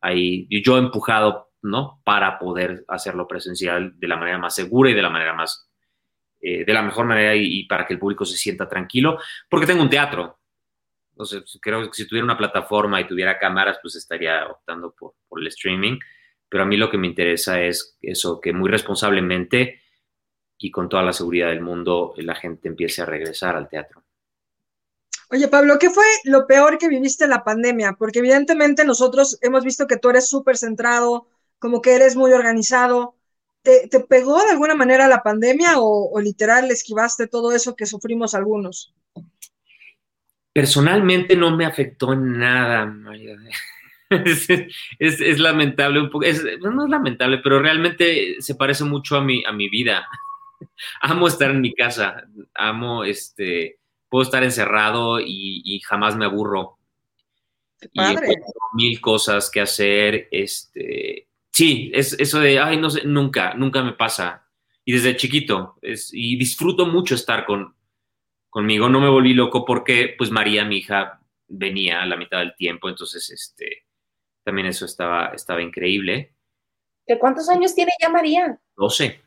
[0.00, 2.00] ahí yo he empujado, ¿no?
[2.04, 5.68] Para poder hacerlo presencial de la manera más segura y de la manera más,
[6.40, 9.82] eh, de la mejor manera y, para que el público se sienta tranquilo, porque tengo
[9.82, 10.37] un teatro.
[11.18, 15.48] Entonces, creo que si tuviera una plataforma y tuviera cámaras, pues estaría optando por, el
[15.48, 15.98] streaming.
[16.48, 19.82] Pero a mí lo que me interesa es eso, que muy responsablemente
[20.58, 24.04] y con toda la seguridad del mundo la gente empiece a regresar al teatro.
[25.30, 27.96] Oye, Pablo, ¿qué fue lo peor que viviste en la pandemia?
[27.98, 31.26] Porque evidentemente nosotros hemos visto que tú eres súper centrado,
[31.58, 33.16] como que eres muy organizado.
[33.62, 38.94] ¿Te, pegó de alguna manera la pandemia o, literal esquivaste todo eso que sufrimos algunos?
[40.58, 43.36] Personalmente no me afectó nada, María.
[44.98, 46.26] Es, lamentable un poco,
[46.62, 50.04] no es lamentable, pero realmente se parece mucho a mi, a mi vida.
[51.00, 52.24] Amo estar en mi casa,
[52.56, 56.78] amo este, puedo estar encerrado y, jamás me aburro.
[57.92, 58.00] Y
[58.74, 60.26] mil cosas que hacer.
[60.32, 64.44] Este, sí, es eso de, ay, no sé, nunca, nunca me pasa.
[64.84, 67.77] Y desde chiquito, es, y disfruto mucho estar con,
[68.50, 68.88] conmigo.
[68.88, 72.88] No me volví loco porque, pues, María, mi hija, venía a la mitad del tiempo,
[72.88, 73.84] entonces, este,
[74.44, 76.34] también eso estaba, estaba increíble.
[77.06, 78.58] ¿De cuántos años tiene ya María?
[78.76, 79.20] 12.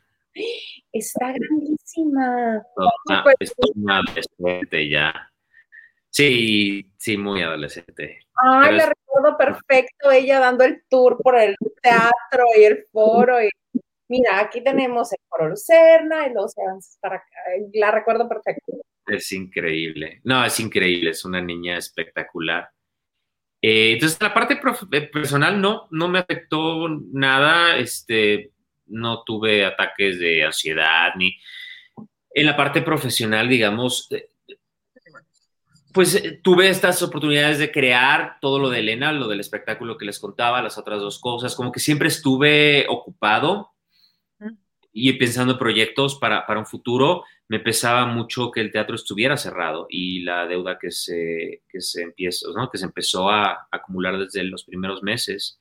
[0.92, 2.62] Está grandísima.
[3.06, 5.32] Una, es una adolescente ya.
[6.10, 8.20] Sí, sí, muy adolescente.
[8.34, 13.42] Ay, la recuerdo perfecto, ella dando el tour por el teatro y el foro.
[13.42, 13.48] Y,
[14.08, 16.54] mira, aquí tenemos el foro Lucerna y los
[17.00, 17.26] para acá.
[17.72, 18.72] La recuerdo perfecto.
[19.06, 20.20] Es increíble.
[20.24, 22.68] No, es increíble, es una niña espectacular.
[23.60, 24.60] Eh, entonces, la parte
[24.92, 27.76] eh, personal no, no me afectó nada.
[27.76, 28.52] Este,
[28.86, 31.36] no tuve ataques de ansiedad ni.
[32.34, 34.28] En la parte profesional, digamos, eh,
[35.92, 40.06] pues eh, tuve estas oportunidades de crear todo lo de Elena, lo del espectáculo que
[40.06, 43.71] les contaba, las otras dos cosas, como que siempre estuve ocupado
[44.92, 47.24] y pensando en proyectos para, para, un futuro.
[47.48, 52.02] Me pesaba mucho que el teatro estuviera cerrado y la deuda que se, que se,
[52.02, 52.70] empieza, ¿no?
[52.70, 55.60] que se empezó a acumular desde los primeros meses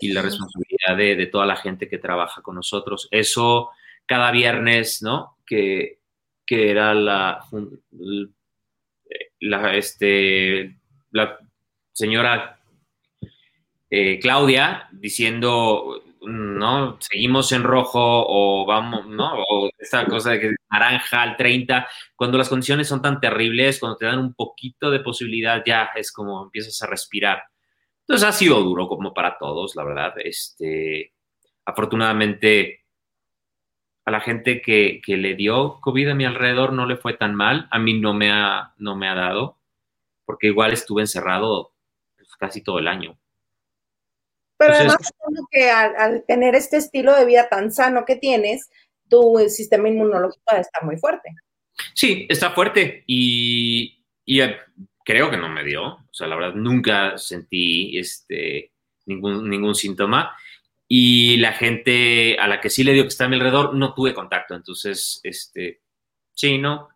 [0.00, 3.08] y la responsabilidad de, de, toda la gente que trabaja con nosotros.
[3.10, 3.70] Eso
[4.06, 5.36] cada viernes, ¿no?
[5.46, 6.00] Que,
[6.44, 7.44] que era la,
[9.40, 10.76] la, este,
[11.10, 11.38] la
[11.92, 12.60] señora
[13.90, 19.34] eh, Claudia diciendo, no, seguimos en rojo o vamos, ¿no?
[19.48, 23.96] O esta cosa de que naranja al 30, cuando las condiciones son tan terribles, cuando
[23.98, 27.42] te dan un poquito de posibilidad, ya es como empiezas a respirar.
[28.00, 30.14] Entonces ha sido duro como para todos, la verdad.
[30.18, 31.14] Este,
[31.64, 32.84] afortunadamente,
[34.04, 37.34] a la gente que, que, le dio COVID a mi alrededor no le fue tan
[37.34, 37.68] mal.
[37.70, 39.60] A mí no me ha, no me ha dado,
[40.24, 41.74] porque igual estuve encerrado
[42.16, 43.18] pues, casi todo el año.
[44.66, 48.70] Pero Entonces, además, que al, al, tener este estilo de vida tan sano que tienes,
[49.08, 51.30] tu sistema inmunológico está muy fuerte.
[51.94, 54.40] Sí, está fuerte y, y
[55.04, 55.84] creo que no me dio.
[55.84, 58.72] O sea, la verdad, nunca sentí este,
[59.06, 60.36] ningún, ningún síntoma
[60.88, 63.94] y la gente a la que sí le dio que está a mi alrededor no
[63.94, 64.54] tuve contacto.
[64.54, 65.80] Entonces, este,
[66.34, 66.88] sí, no.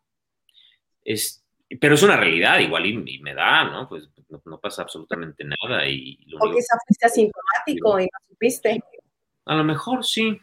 [1.03, 1.45] Es,
[1.81, 3.89] pero es una realidad, igual y, me da, ¿no?
[3.89, 5.87] Pues no, no pasa absolutamente nada.
[5.87, 8.81] Y lo o fuiste asintomático y no supiste.
[9.47, 10.41] A lo mejor sí.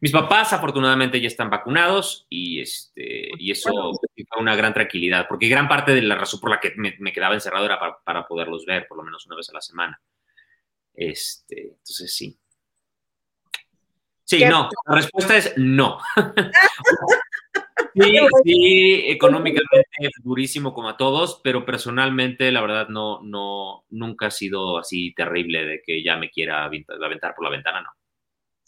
[0.00, 5.48] Mis papás afortunadamente ya están vacunados y, este, y eso fue una gran tranquilidad, porque
[5.48, 8.26] gran parte de la razón por la que me, me quedaba encerrado era para, para,
[8.26, 10.00] poderlos ver por lo menos una vez a la semana.
[10.94, 12.38] Este, entonces sí.
[14.24, 14.70] Sí, no.
[14.86, 15.98] La respuesta es no.
[17.94, 24.26] sí, sí, económicamente es durísimo como a todos, pero personalmente la verdad no, no, nunca
[24.26, 27.88] ha sido así terrible de que ya me quiera aventar por la ventana, no.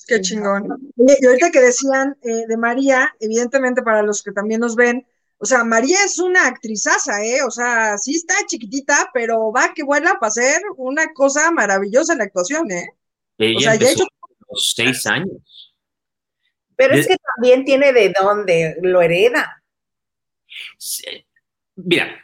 [0.07, 0.69] Qué chingón.
[0.97, 5.05] Y ahorita que decían eh, de María, evidentemente para los que también nos ven,
[5.39, 7.43] o sea, María es una actrizaza, ¿eh?
[7.43, 12.19] O sea, sí está chiquitita, pero va que vuela para hacer una cosa maravillosa en
[12.21, 12.89] la actuación, ¿eh?
[13.39, 14.05] Ella o sea, ya ha hecho
[14.51, 15.66] los seis años.
[16.77, 19.63] Pero es que también tiene de dónde, lo hereda.
[20.79, 21.27] Sí.
[21.75, 22.23] Mira.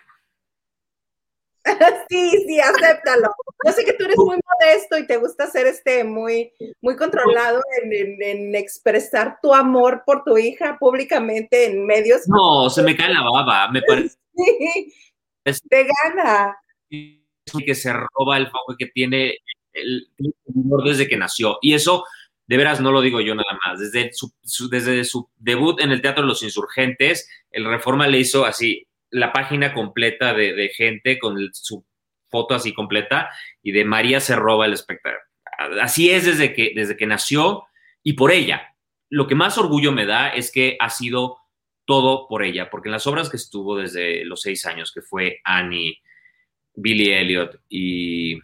[2.09, 3.35] sí, sí, acéptalo.
[3.65, 7.61] Yo sé que tú eres muy modesto y te gusta ser este muy, muy controlado
[7.81, 12.23] en, en, en, expresar tu amor por tu hija públicamente en medios.
[12.27, 14.17] No, se me cae la baba, me parece.
[14.35, 14.93] Sí,
[15.45, 16.57] es, te gana.
[16.89, 19.39] Que se roba el foco que tiene
[19.73, 20.35] el, el
[20.85, 21.59] desde que nació.
[21.63, 22.05] Y eso,
[22.47, 23.79] de veras, no lo digo yo nada más.
[23.79, 24.33] Desde su,
[24.69, 29.33] desde su debut en el Teatro de los Insurgentes, el Reforma le hizo así la
[29.33, 31.85] página completa de, de gente con su
[32.33, 33.31] foto así completa
[33.63, 35.23] y de María se roba el espectáculo.
[35.81, 37.65] Así es desde que, desde que nació
[38.03, 38.75] y por ella.
[39.09, 41.37] Lo que más orgullo me da es que ha sido
[41.85, 45.41] todo por ella, porque en las obras que estuvo desde los seis años, que fue
[45.45, 46.01] Annie,
[46.75, 48.39] Billy Elliot y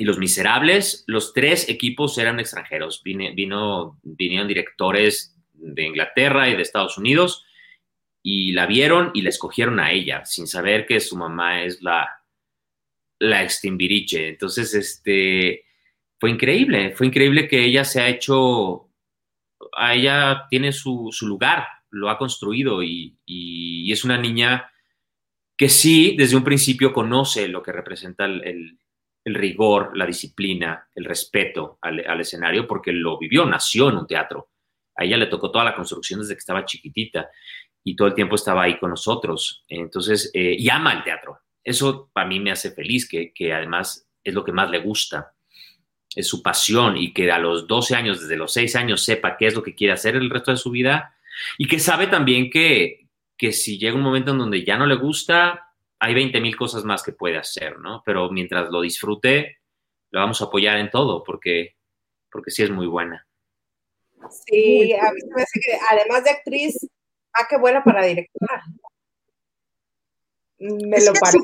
[0.00, 3.02] y Los Miserables, los tres equipos eran extranjeros.
[3.04, 7.44] Vino, vinieron directores de Inglaterra y de Estados Unidos
[8.22, 12.08] y la vieron y la escogieron a ella, sin saber que su mamá es la,
[13.18, 14.28] la extimbiriche.
[14.28, 15.66] Entonces, este,
[16.18, 18.88] fue increíble, fue increíble que ella se ha hecho,
[19.76, 24.72] a ella tiene su, su lugar, lo ha construido y, y, es una niña
[25.58, 28.79] que sí, desde un principio conoce lo que representa el
[29.24, 34.50] el rigor, la disciplina, el respeto al, escenario, porque lo vivió, nació en un teatro.
[34.96, 37.30] A ella le tocó toda la construcción desde que estaba chiquitita
[37.84, 39.64] y todo el tiempo estaba ahí con nosotros.
[39.68, 41.38] Entonces, eh, y ama el teatro.
[41.62, 45.32] Eso para mí me hace feliz, que, que, además es lo que más le gusta,
[46.14, 49.46] es su pasión y que a los 12 años, desde los 6 años, sepa qué
[49.46, 51.14] es lo que quiere hacer el resto de su vida
[51.56, 53.06] y que sabe también que,
[53.36, 55.69] que si llega un momento en donde ya no le gusta,
[56.00, 58.02] hay 20 mil cosas más que puede hacer, ¿no?
[58.04, 59.58] Pero mientras lo disfrute,
[60.10, 61.76] lo vamos a apoyar en todo, porque,
[62.32, 63.26] porque sí es muy buena.
[64.46, 66.76] Sí, a mí me parece que además de actriz,
[67.34, 68.62] ah, qué buena para directora.
[70.58, 71.38] Me Es lo parece.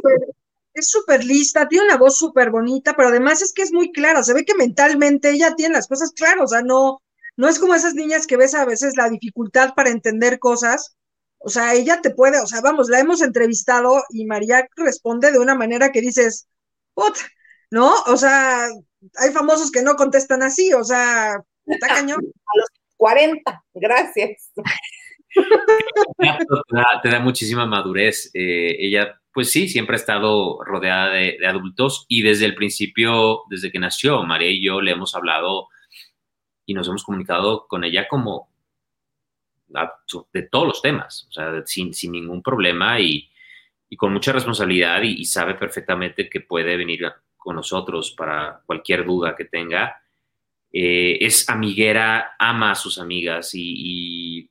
[0.72, 4.22] es súper lista, tiene una voz súper bonita, pero además es que es muy clara,
[4.22, 7.02] se ve que mentalmente ella tiene las cosas claras, o sea, no,
[7.36, 10.95] no es como esas niñas que ves a veces la dificultad para entender cosas,
[11.38, 15.38] o sea, ella te puede, o sea, vamos, la hemos entrevistado y María responde de
[15.38, 16.48] una manera que dices,
[16.94, 17.20] puta,
[17.70, 17.92] ¿no?
[18.06, 18.66] O sea,
[19.18, 22.20] hay famosos que no contestan así, o sea, está cañón.
[22.98, 24.50] 40, gracias.
[25.34, 28.30] Te da, te da muchísima madurez.
[28.32, 33.42] Eh, ella, pues sí, siempre ha estado rodeada de, de adultos y desde el principio,
[33.50, 35.68] desde que nació, María y yo le hemos hablado
[36.64, 38.55] y nos hemos comunicado con ella como a-
[40.32, 43.28] de todos los temas, o sea, sin, sin ningún problema y,
[43.88, 49.04] y con mucha responsabilidad y, y sabe perfectamente que puede venir con nosotros para cualquier
[49.04, 50.00] duda que tenga.
[50.72, 54.50] Eh, es amiguera, ama a sus amigas y, y-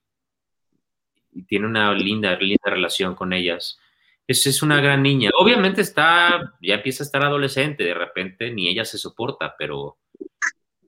[1.33, 3.77] y tiene una linda, linda relación con ellas.
[4.25, 5.29] Es, es una gran niña.
[5.37, 9.97] Obviamente está, ya empieza a estar adolescente, de repente ni ella se soporta, pero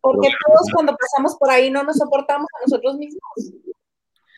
[0.01, 3.21] Porque todos cuando pasamos por ahí no nos soportamos a nosotros mismos.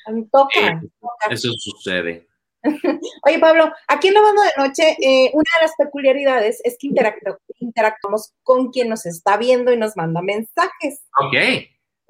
[0.09, 0.81] A mí toca.
[1.29, 2.27] eso sucede.
[3.25, 7.37] Oye, Pablo, aquí en Lavando de Noche, eh, una de las peculiaridades es que interactu-
[7.59, 11.05] interactuamos con quien nos está viendo y nos manda mensajes.
[11.21, 11.35] Ok.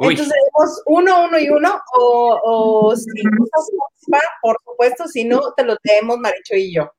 [0.01, 3.05] Uy, Entonces, tenemos uno, uno y uno, o, o si
[3.37, 6.89] gustas participar, por supuesto, si no, te lo leemos Maricho y yo.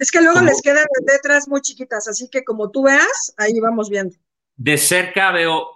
[0.00, 0.48] Es que luego ¿Cómo?
[0.48, 4.16] les quedan las letras muy chiquitas, así que como tú veas, ahí vamos viendo.
[4.56, 5.73] de cerca veo,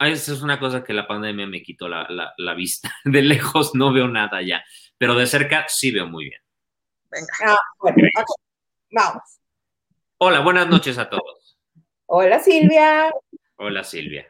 [0.00, 2.92] esa es una cosa que la pandemia me quitó la, la- la vista.
[3.04, 4.64] De lejos no veo nada ya,
[4.98, 6.40] pero de cerca sí veo muy bien.
[7.44, 8.26] Ah, bueno, ok.
[8.90, 9.22] Vamos.
[10.18, 11.58] Hola, buenas noches a todos.
[12.06, 13.10] Hola, Silvia.
[13.56, 14.26] Hola, Silvia.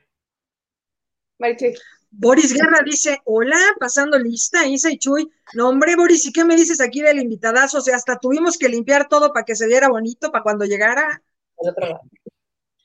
[1.38, 1.66] Maricho.
[2.10, 5.28] Boris Guerra dice, hola, pasando lista, Isa y Chuy.
[5.54, 7.78] No, hombre, Boris, ¿y qué me dices aquí del invitadazo?
[7.78, 11.22] O sea, hasta tuvimos que limpiar todo para que se viera bonito, para cuando llegara.
[11.60, 12.00] Del otro lado.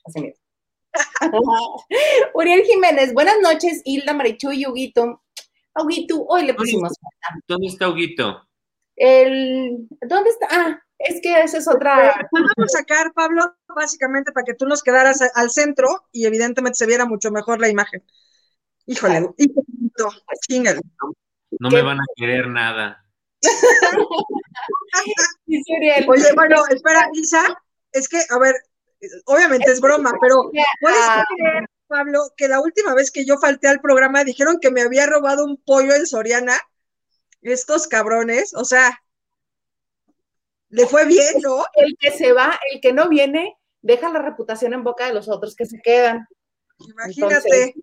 [0.04, 0.41] Así mismo.
[2.34, 5.22] Uriel Jiménez, buenas noches, Hilda, Marichu y Huguito.
[5.74, 6.92] Huguito, hoy le pusimos
[7.48, 8.46] ¿Dónde está Huguito?
[8.96, 9.88] el.
[10.02, 10.46] ¿Dónde está?
[10.50, 12.14] Ah, es que esa es otra.
[12.30, 16.86] Vamos a sacar, Pablo, básicamente para que tú nos quedaras al centro y evidentemente se
[16.86, 18.02] viera mucho mejor la imagen.
[18.86, 20.10] Híjole, híjolito,
[20.46, 20.80] chingale.
[21.58, 21.76] No ¿Qué?
[21.76, 23.04] me van a querer nada.
[26.08, 27.42] Oye, bueno, espera, Isa,
[27.92, 28.54] es que, a ver,
[29.26, 33.68] obviamente es broma, pero ¿puedes Ah, creer, Pablo, que la última vez que yo falté
[33.68, 36.58] al programa dijeron que me había robado un pollo en Soriana?
[37.42, 39.02] Estos cabrones, o sea,
[40.68, 41.64] le fue bien, ¿no?
[41.74, 45.28] el que se va, el que no viene, deja la reputación en boca de los
[45.28, 46.26] otros que se quedan.
[46.78, 47.36] Imagínate.
[47.36, 47.74] Entonces-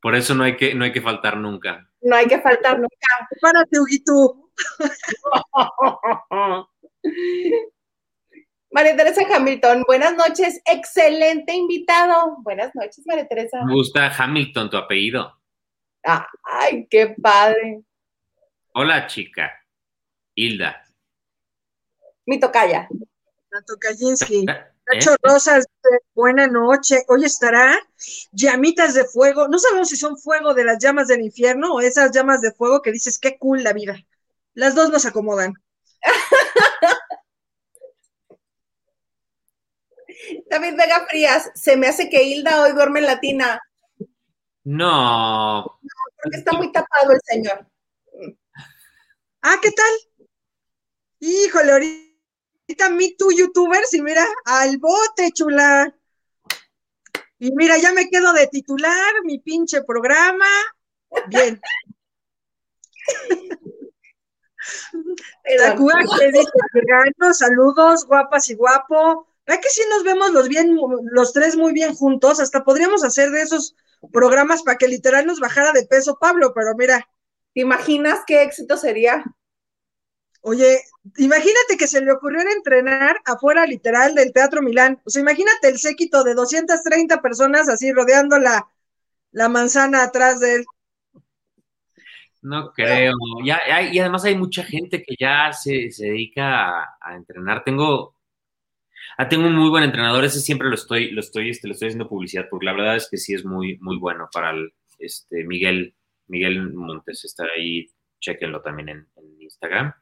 [0.00, 1.88] Por eso no hay que, no hay que faltar nunca.
[2.00, 3.28] No hay que faltar nunca.
[3.40, 4.50] Párate, Huguito.
[8.76, 12.36] María Teresa Hamilton, buenas noches, excelente invitado.
[12.42, 13.64] Buenas noches, María Teresa.
[13.64, 15.32] Me gusta Hamilton, tu apellido.
[16.42, 17.80] Ay, qué padre.
[18.74, 19.50] Hola, chica.
[20.34, 20.84] Hilda.
[22.26, 22.86] Mi tocaya.
[23.50, 24.44] Nato Kaczynski.
[24.50, 24.64] ¿Eh?
[24.92, 25.64] Nacho Rosas,
[26.14, 27.02] buena noche.
[27.08, 27.80] Hoy estará
[28.30, 29.48] llamitas de fuego.
[29.48, 32.82] No sabemos si son fuego de las llamas del infierno o esas llamas de fuego
[32.82, 33.96] que dices, qué cool la vida.
[34.52, 35.54] Las dos nos acomodan.
[40.48, 43.60] David Vega Frías, se me hace que Hilda hoy duerme en latina,
[44.64, 45.78] No.
[46.22, 47.66] porque está muy tapado el señor.
[49.42, 49.92] Ah, ¿qué tal?
[51.20, 55.94] Híjole, ahorita me tú, youtubers, y mira, al bote, chula.
[57.38, 60.46] Y mira, ya me quedo de titular, mi pinche programa.
[61.28, 61.60] Bien.
[65.44, 69.28] Que dice, "Vegano, saludos, guapas y guapo.
[69.46, 70.76] ¿Verdad que sí nos vemos los bien,
[71.12, 72.40] los tres muy bien juntos?
[72.40, 73.76] Hasta podríamos hacer de esos
[74.12, 77.08] programas para que literal nos bajara de peso Pablo, pero mira,
[77.54, 79.24] ¿Te imaginas qué éxito sería?
[80.40, 80.80] oye,
[81.18, 85.00] imagínate que se le ocurrió entrenar afuera literal del Teatro Milán.
[85.04, 88.66] O sea, imagínate el séquito de 230 personas así rodeando la,
[89.32, 90.66] la manzana atrás de él.
[92.42, 93.14] No creo.
[93.44, 93.58] Ya,
[93.92, 97.64] y además hay mucha gente que ya se, se dedica a, a entrenar.
[97.64, 98.15] Tengo,
[99.18, 100.24] ah, tengo un muy buen entrenador.
[100.24, 103.08] Ese siempre lo estoy, lo estoy, este, lo estoy haciendo publicidad porque la verdad es
[103.10, 105.94] que sí es muy, muy bueno para el, este, Miguel,
[106.26, 107.24] Miguel Montes.
[107.24, 107.90] Está ahí,
[108.20, 109.92] chequenlo también en, en Instagram.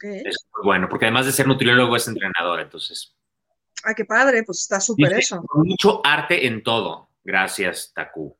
[0.00, 3.14] Es bueno, porque además de ser nutriólogo es entrenador, entonces.
[3.84, 5.44] Ay, qué padre, pues está súper eso.
[5.54, 7.10] Mucho arte en todo.
[7.24, 8.36] Gracias, Taku.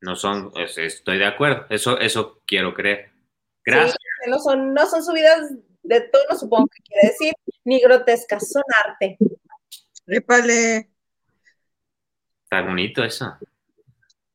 [0.00, 3.12] No son, estoy de acuerdo, eso, eso quiero creer.
[3.64, 3.96] Gracias.
[4.26, 5.52] no, son, no son subidas
[5.82, 9.18] de tono, supongo que quiere decir, ni grotescas, son arte.
[10.06, 10.90] Épale.
[12.44, 13.36] Está bonito eso.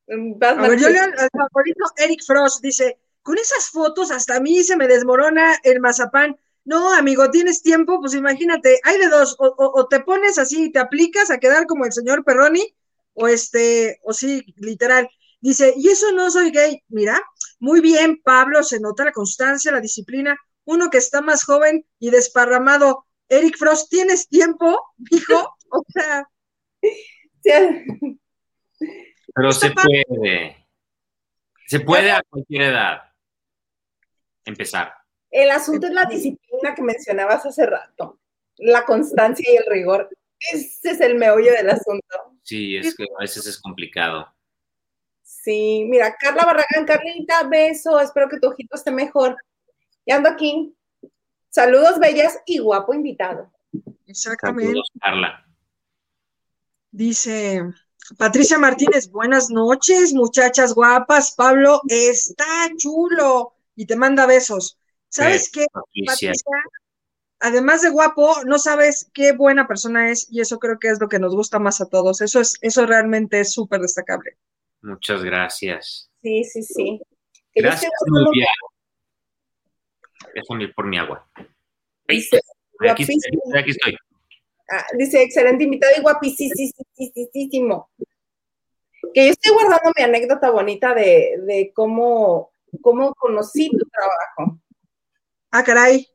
[0.08, 4.40] Mm, a ver, yo leo al favorito Eric Frost, dice, con esas fotos hasta a
[4.40, 6.38] mí se me desmorona el mazapán.
[6.64, 10.80] No, amigo, tienes tiempo, pues imagínate, hay de dos, o, te pones así y te
[10.80, 12.76] aplicas a quedar como el señor Perroni,
[13.14, 15.10] o este, o sí, literal.
[15.40, 16.84] Dice, y eso no soy gay.
[16.90, 17.22] Mira,
[17.60, 20.38] muy bien, Pablo, se nota la constancia, la disciplina.
[20.68, 23.06] Uno que está más joven y desparramado.
[23.30, 25.54] Eric Frost, ¿tienes tiempo, hijo?
[25.70, 26.26] O sea.
[29.36, 30.66] Pero se puede.
[31.68, 33.02] Se puede a cualquier edad
[34.46, 34.94] empezar.
[35.30, 38.22] El asunto es la disciplina que mencionabas hace rato,
[38.56, 40.10] la constancia y el rigor.
[40.40, 42.40] Ese es el meollo del asunto.
[42.44, 44.34] Sí, es que a veces es complicado.
[45.22, 49.36] Sí, mira, Carla Barragán, Carlita, beso, espero que tu ojito esté mejor.
[50.08, 50.74] Y ando aquí.
[51.50, 53.52] Saludos, bellas y guapo invitado.
[54.06, 54.68] Exactamente.
[54.68, 55.46] Saludos, Carla.
[56.92, 57.62] Dice
[58.18, 61.36] Patricia Martínez, buenas noches, muchachas guapas.
[61.36, 62.46] Pablo está
[62.78, 64.80] chulo y te manda besos.
[65.10, 66.32] ¿Sabes qué, Patricia?
[67.42, 71.10] Además de guapo, no sabes qué buena persona es y eso creo que es lo
[71.10, 72.22] que nos gusta más a todos.
[72.22, 74.38] Eso es, eso realmente es súper destacable.
[74.82, 76.10] Muchas gracias.
[76.22, 77.02] Sí, sí, sí.
[77.54, 78.48] Gracias, Silvia.
[80.34, 81.28] Déjame ir por mi agua.
[82.08, 82.40] Dice,
[82.90, 83.04] aquí,
[83.58, 83.98] aquí, estoy.
[84.70, 87.90] Ah, dice, excelente invitado y guapísimo.
[89.14, 92.52] Que yo estoy guardando mi anécdota bonita de, de cómo,
[92.82, 94.60] cómo conocí tu trabajo.
[95.52, 96.08] Ah, caray.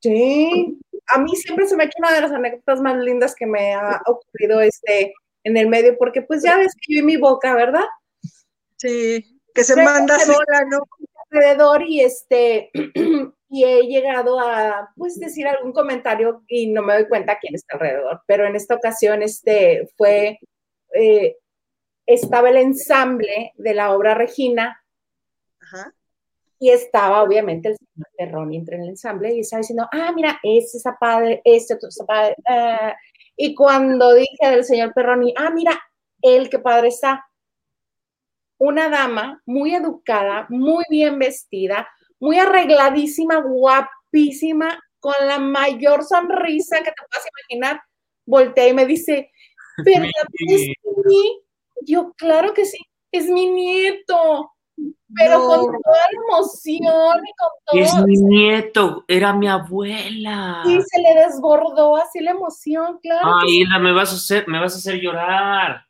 [0.00, 0.78] Sí,
[1.08, 3.74] a mí siempre se me ha hecho una de las anécdotas más lindas que me
[3.74, 7.54] ha ocurrido este, en el medio, porque pues ya ves que yo en mi boca,
[7.54, 7.84] ¿verdad?
[8.76, 10.80] Sí, que se manda sola, ¿no?
[11.30, 12.70] Alrededor y este,
[13.50, 17.74] y he llegado a, pues, decir algún comentario y no me doy cuenta quién está
[17.74, 20.38] alrededor, pero en esta ocasión, este, fue,
[20.94, 21.36] eh,
[22.06, 24.82] estaba el ensamble de la obra Regina,
[25.60, 25.92] Ajá.
[26.60, 30.78] Y estaba obviamente el señor Perroni entre el ensamble y estaba diciendo, ah, mira, este
[30.78, 32.34] está padre, este otro está padre.
[32.48, 32.96] Ah".
[33.36, 35.80] y cuando dije del señor Perroni, ah, mira,
[36.22, 37.24] él qué padre está.
[38.58, 41.88] Una dama muy educada, muy bien vestida,
[42.20, 47.82] muy arregladísima, guapísima, con la mayor sonrisa que te puedas imaginar,
[48.26, 49.30] voltea y me dice,
[49.84, 50.68] ¿verdad que es
[51.04, 51.42] mi?
[51.86, 52.78] Yo, claro que sí,
[53.12, 54.52] es mi nieto
[55.16, 57.80] pero con toda la emoción y con todo.
[57.80, 60.62] Es mi nieto, era mi abuela.
[60.64, 63.36] Sí, se le desbordó así la emoción, claro.
[63.40, 65.84] Ay, Hilda, me vas a hacer, me vas a hacer llorar.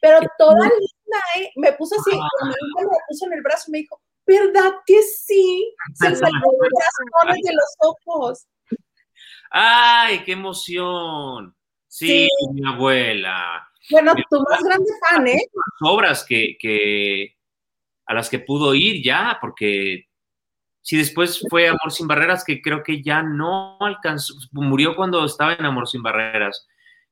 [0.00, 1.52] Pero toda linda, ¿eh?
[1.56, 2.28] Me puso así, ah.
[2.44, 5.74] me puso en el brazo y me dijo, ¿verdad que sí?
[5.94, 8.46] Se me las de los ojos.
[9.50, 11.54] Ay, qué emoción.
[11.86, 13.66] Sí, mi abuela.
[13.90, 15.46] Bueno, tu más grande fan, ¿eh?
[15.80, 17.36] Obras que, que
[18.06, 20.06] a las que pudo ir ya, porque
[20.82, 25.54] si después fue Amor sin Barreras, que creo que ya no alcanzó, murió cuando estaba
[25.54, 26.66] en Amor sin Barreras.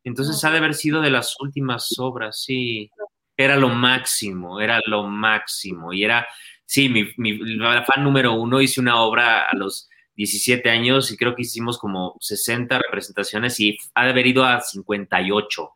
[0.04, 2.90] Entonces ha de haber sido de las últimas obras, sí.
[3.36, 5.92] Era lo máximo, era lo máximo.
[5.92, 6.24] Y era,
[6.64, 11.34] sí, mi, mi fan número uno, hice una obra a los 17 años y creo
[11.34, 15.70] que hicimos como 60 representaciones y ha de haber ido a 58.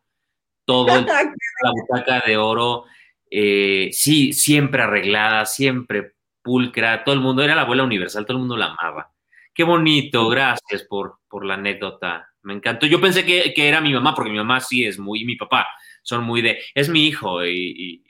[0.64, 2.84] Todo la butaca de oro
[3.30, 8.40] eh, sí, siempre arreglada, siempre pulcra, todo el mundo, era la abuela universal, todo el
[8.40, 9.12] mundo la amaba.
[9.52, 12.86] Qué bonito, gracias por, por la anécdota, me encantó.
[12.86, 15.66] Yo pensé que, era mi mamá, porque mi mamá sí es muy, y mi papá
[16.02, 18.02] son muy de, es mi hijo, y,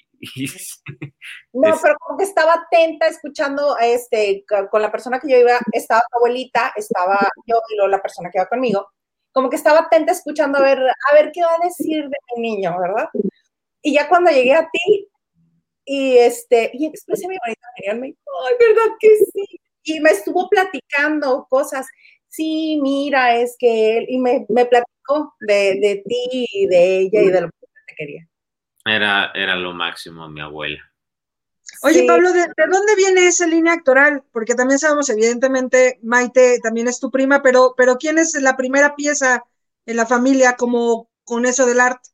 [1.52, 6.00] no, pero como que estaba atenta escuchando este, con la persona que yo iba, estaba
[6.10, 8.88] tu abuelita, estaba yo y la persona que iba conmigo,
[9.32, 12.56] como que estaba atenta escuchando a ver, a ver qué va a decir de mi
[12.56, 13.08] niño, ¿verdad?
[13.82, 15.08] Y ya cuando llegué a ti,
[15.90, 19.60] y este, y expresé mi bonita me dijo, ay, ¿verdad que sí?
[19.84, 21.86] Y me estuvo platicando cosas.
[22.28, 27.22] Sí, mira, es que él, y me, me platicó de, de, ti y de ella
[27.22, 28.28] y de lo que te quería.
[28.88, 30.82] Era, era lo máximo, mi abuela.
[31.82, 34.24] Oye, Pablo, ¿de, ¿de, dónde viene esa línea actoral?
[34.32, 38.96] Porque también sabemos, evidentemente, Maite también es tu prima, pero, pero ¿quién es la primera
[38.96, 39.44] pieza
[39.86, 42.10] en la familia como con eso del arte?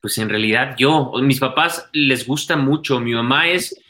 [0.00, 3.80] Pues en realidad yo, mis papás les gusta mucho, mi mamá es,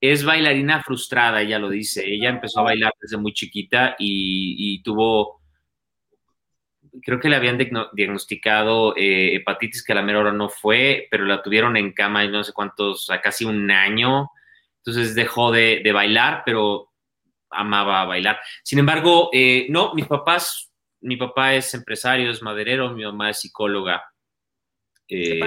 [0.00, 2.04] es bailarina frustrada, ella lo dice.
[2.04, 5.41] Ella empezó a bailar desde muy chiquita y, tuvo,
[7.00, 7.58] creo que le habían
[7.92, 12.24] diagnosticado eh, hepatitis que a la mera hora no fue, pero la tuvieron en cama
[12.24, 14.30] y no sé cuántos, a casi un año.
[14.78, 16.90] Entonces dejó de, bailar, pero
[17.50, 18.40] amaba bailar.
[18.62, 20.70] Sin embargo, eh, no, mis papás,
[21.00, 24.02] mi papá es empresario, es maderero, mi mamá es psicóloga.
[25.08, 25.40] Eh,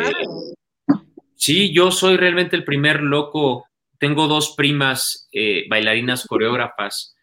[1.35, 3.67] sí, yo soy realmente el primer loco
[3.97, 7.15] tengo dos primas eh, bailarinas coreógrafas.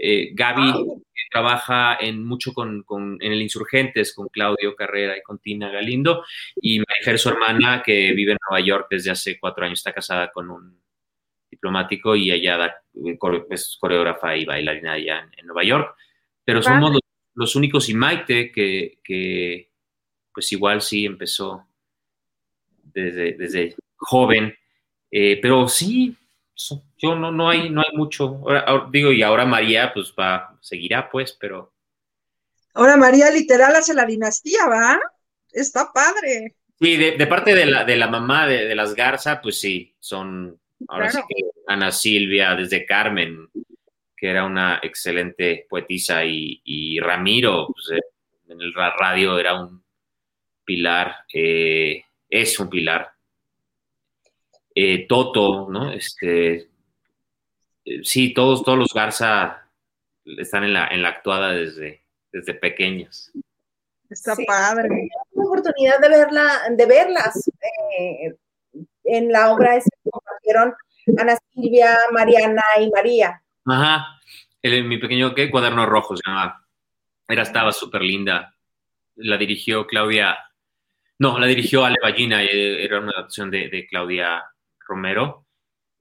[0.00, 2.84] Gaby trabaja en mucho con,
[3.20, 6.24] en el Insurgentes con Claudio Carrera y con Tina Galindo
[6.56, 10.30] y Marifer, su hermana, que vive en Nueva York desde hace cuatro años, está casada
[10.30, 10.80] con un
[11.50, 12.82] diplomático y ella
[13.50, 15.96] es coreógrafa y bailarina allá en, Nueva York.
[16.44, 16.98] Pero somos
[17.34, 19.70] los, únicos y Maite que, que,
[20.32, 21.66] pues igual sí empezó
[22.82, 24.54] desde, desde joven
[25.10, 26.16] eh, pero sí,
[26.96, 28.40] yo no, no hay, no hay mucho.
[28.90, 31.72] digo, y ahora María, pues va, seguirá, pues, pero.
[32.74, 35.00] Ahora María literal hace la dinastía, ¿va?
[35.52, 36.56] Está padre.
[36.80, 41.10] Sí, de, parte de la, de la mamá de, las Garza, pues sí, son ahora
[41.10, 43.48] sí que Ana Silvia, desde Carmen,
[44.16, 48.04] que era una excelente poetisa, y, Ramiro, pues, eh,
[48.48, 49.82] en el radio era un
[50.64, 53.17] pilar, eh, es un pilar
[54.80, 55.90] eh, Toto, ¿no?
[55.90, 56.70] Este,
[57.84, 59.66] eh, sí, todos, todos los Garza
[60.24, 63.32] están en la, en la actuada desde, desde pequeños.
[64.08, 65.08] Está padre.
[65.32, 67.50] la oportunidad de verla, de verlas
[67.98, 68.36] eh,
[69.02, 70.74] en la obra esa que compartieron
[71.18, 73.42] Ana Silvia, Mariana y María.
[73.64, 74.06] Ajá.
[74.62, 75.50] El, mi pequeño ¿qué?
[75.50, 76.64] cuaderno rojo se llamaba.
[77.26, 78.54] Era, estaba súper linda.
[79.16, 80.38] La dirigió Claudia.
[81.18, 84.44] No, la dirigió Ale Ballina, era una adaptación de, de Claudia
[84.88, 85.46] Romero.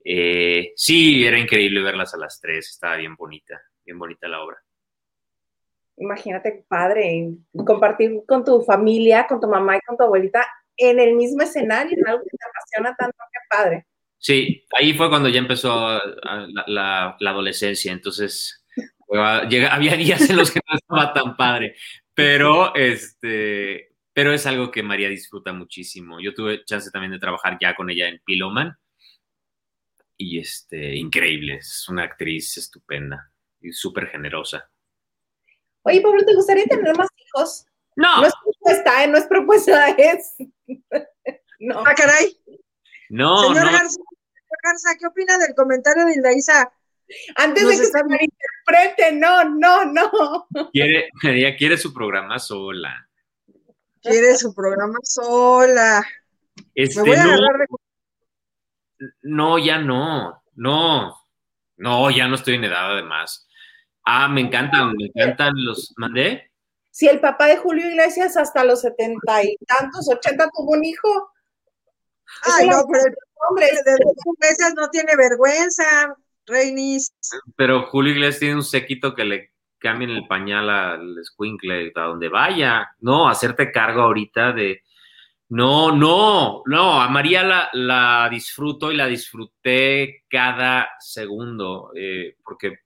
[0.04, 4.58] Eh, sí, era increíble verlas a las tres, estaba bien bonita, bien bonita la obra.
[5.98, 7.30] Imagínate, padre,
[7.66, 11.98] compartir con tu familia, con tu mamá y con tu abuelita en el mismo escenario,
[12.06, 13.88] algo que te apasiona tanto, que padre.
[14.20, 16.00] Sí, ahí fue cuando ya empezó
[16.68, 18.64] la, adolescencia, entonces
[19.10, 21.76] había días en los que no estaba tan padre,
[22.14, 23.87] pero este,
[24.18, 26.20] pero es algo que María disfruta muchísimo.
[26.20, 28.76] Yo tuve chance también de trabajar ya con ella en Piloman
[30.18, 34.72] y este, increíble, es una actriz estupenda y súper generosa.
[35.84, 37.68] Oye, Pablo, ¿te gustaría tener más hijos?
[37.96, 38.22] No.
[38.22, 39.08] No es propuesta, ¿eh?
[39.08, 40.36] No es propuesta, es...
[41.60, 41.84] no.
[41.86, 42.42] Ah, caray.
[43.10, 46.74] No, Señor Garza, ¿qué opina del comentario de Isa?
[47.36, 50.48] Antes de que se me interprete, no, no, no.
[50.74, 53.07] Quiere, ella quiere su programa sola
[54.08, 56.06] quiere su programa sola.
[56.74, 59.08] Este, Me voy a no, agarrar de...
[59.24, 61.16] no, ya no, no,
[61.78, 63.48] no, ya no estoy en edad además.
[64.04, 66.52] Ah, me encantan, me encantan los, ¿mandé?
[66.92, 71.32] Si el papá de Julio Iglesias hasta los setenta y tantos, ochenta tuvo un hijo.
[72.44, 73.16] Ay, no, pero el
[73.48, 73.98] hombre de
[74.36, 77.14] Iglesias no tiene vergüenza, Reinis.
[77.56, 82.30] Pero Julio Iglesias tiene un sequito que le cambien el pañal al squinkle a donde
[82.30, 82.90] vaya.
[83.00, 84.84] No, hacerte cargo ahorita de.
[85.50, 92.80] No, no, no, a María la, la disfruto y la disfruté cada segundo, eh, porque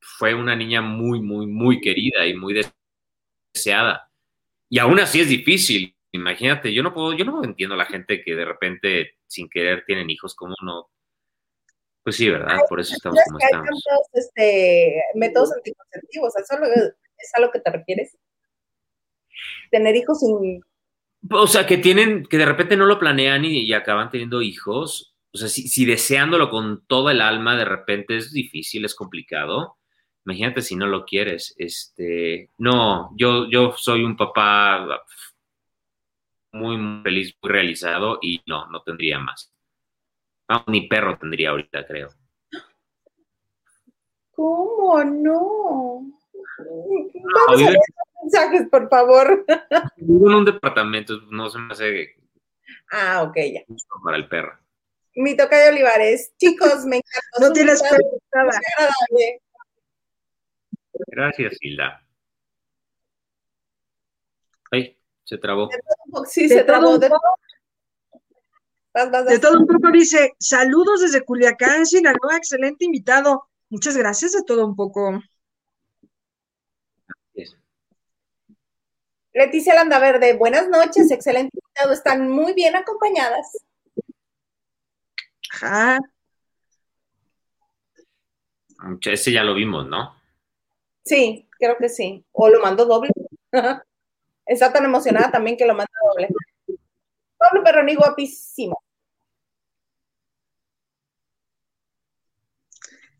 [0.00, 2.62] fue una niña muy, muy, muy querida y muy
[3.54, 4.10] deseada.
[4.70, 5.94] Y aún así es difícil.
[6.12, 9.84] Imagínate, yo no puedo, yo no entiendo a la gente que de repente sin querer
[9.86, 10.90] tienen hijos, como no
[12.02, 12.58] pues sí, ¿verdad?
[12.68, 13.66] Por eso estamos como estamos.
[13.66, 18.16] Hay tantos este, métodos anticonceptivos, ¿eso es a lo que te refieres?
[19.70, 20.62] Tener hijos sin...
[21.30, 25.14] O sea, que tienen, que de repente no lo planean y, acaban teniendo hijos.
[25.32, 29.78] O sea, si, si, deseándolo con toda el alma, de repente es difícil, es complicado.
[30.24, 31.54] Imagínate si no lo quieres.
[31.58, 34.84] Este, no, yo, yo soy un papá
[36.52, 39.51] muy, muy feliz, muy realizado y no, no tendría más.
[40.54, 42.10] Ah, ni perro tendría ahorita, creo.
[44.32, 46.04] ¿Cómo no?
[46.58, 47.78] Vamos a ver
[48.22, 49.46] mensajes, por favor.
[49.96, 52.16] Vivo en un departamento, no se me hace.
[52.90, 53.62] Ah, ok, ya.
[54.04, 54.58] Para el perro.
[55.14, 56.34] Mi toca de Olivares.
[56.36, 57.40] Chicos, me encanta.
[57.40, 58.50] No tienes nada.
[61.06, 62.06] Gracias, Hilda.
[64.70, 65.70] Ay, se trabó.
[66.26, 66.98] Sí, se trabó.
[68.94, 73.48] De todo un poco dice, saludos desde Culiacán, Sinaloa, excelente invitado.
[73.70, 75.22] Muchas gracias de todo un poco.
[79.32, 83.56] Leticia Landaverde, buenas noches, excelente invitado, están muy bien acompañadas.
[85.54, 85.98] Ajá.
[89.04, 90.14] Ese ya lo vimos, ¿no?
[91.04, 92.24] Sí, creo que sí.
[92.32, 93.10] O lo mando doble.
[94.46, 96.28] Está tan emocionada también que lo manda doble.
[97.42, 98.80] Pablo Perroni, guapísimo.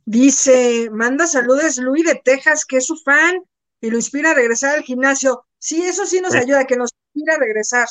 [0.04, 3.42] Dice, manda saludos Luis de Texas, que es su fan
[3.80, 5.44] y lo inspira a regresar al gimnasio.
[5.58, 7.88] Sí, eso sí nos ayuda, que nos inspira a regresar.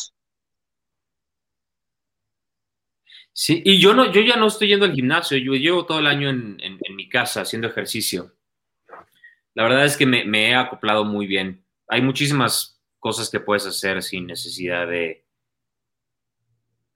[3.33, 6.07] Sí, y yo no, yo ya no estoy yendo al gimnasio, yo llevo todo el
[6.07, 6.57] año en,
[6.95, 8.35] mi casa haciendo ejercicio.
[9.53, 11.65] La verdad es que me, he acoplado muy bien.
[11.87, 15.20] Hay muchísimas cosas que puedes hacer sin necesidad de,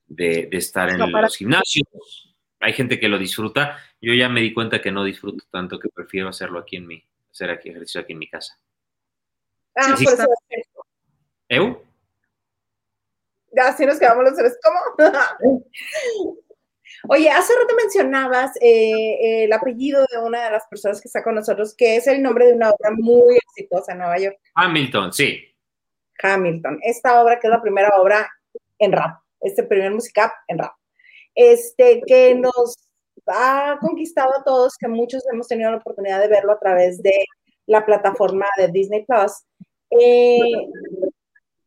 [0.08, 2.36] de, estar en los gimnasios.
[2.60, 3.78] Hay gente que lo disfruta.
[4.02, 7.04] Yo ya me di cuenta que no disfruto tanto que prefiero hacerlo aquí en mi,
[7.32, 8.60] hacer aquí ejercicio aquí en mi casa.
[9.76, 10.26] Ah, por eso
[11.50, 11.84] ¿Eu?
[13.58, 14.80] Así nos quedamos los tres, ¿cómo?
[17.08, 21.36] Oye, hace rato mencionabas eh, el apellido de una de las personas que está con
[21.36, 24.38] nosotros, que es el nombre de una obra muy exitosa en Nueva York.
[24.56, 25.56] Hamilton, sí.
[26.22, 26.80] Hamilton.
[26.82, 28.30] Esta obra que es la primera obra
[28.80, 30.74] en rap, este primer musical en rap.
[31.34, 32.76] Este, que nos
[33.28, 37.26] ha conquistado a todos, que muchos hemos tenido la oportunidad de verlo a través de
[37.66, 39.32] la plataforma de Disney Plus.
[39.90, 40.40] Eh,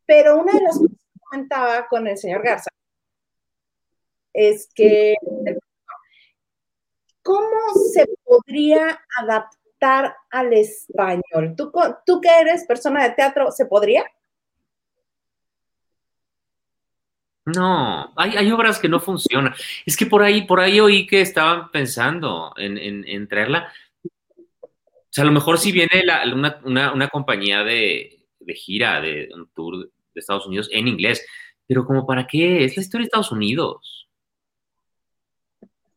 [0.07, 2.71] pero una de las cosas que comentaba con el señor Garza
[4.33, 5.15] es que
[7.23, 11.55] ¿cómo se podría adaptar al español?
[11.57, 11.71] ¿Tú,
[12.07, 14.05] tú que eres persona de teatro, ¿se podría?
[17.55, 19.55] No, hay, obras que no funcionan.
[19.87, 23.73] Es que por ahí, por ahí oí que estaban pensando en, traerla.
[24.03, 26.03] O sea, a lo mejor si viene
[26.65, 31.27] una, compañía de, gira, de un tour de Estados Unidos en inglés,
[31.67, 34.09] pero como para qué, es la historia de Estados Unidos.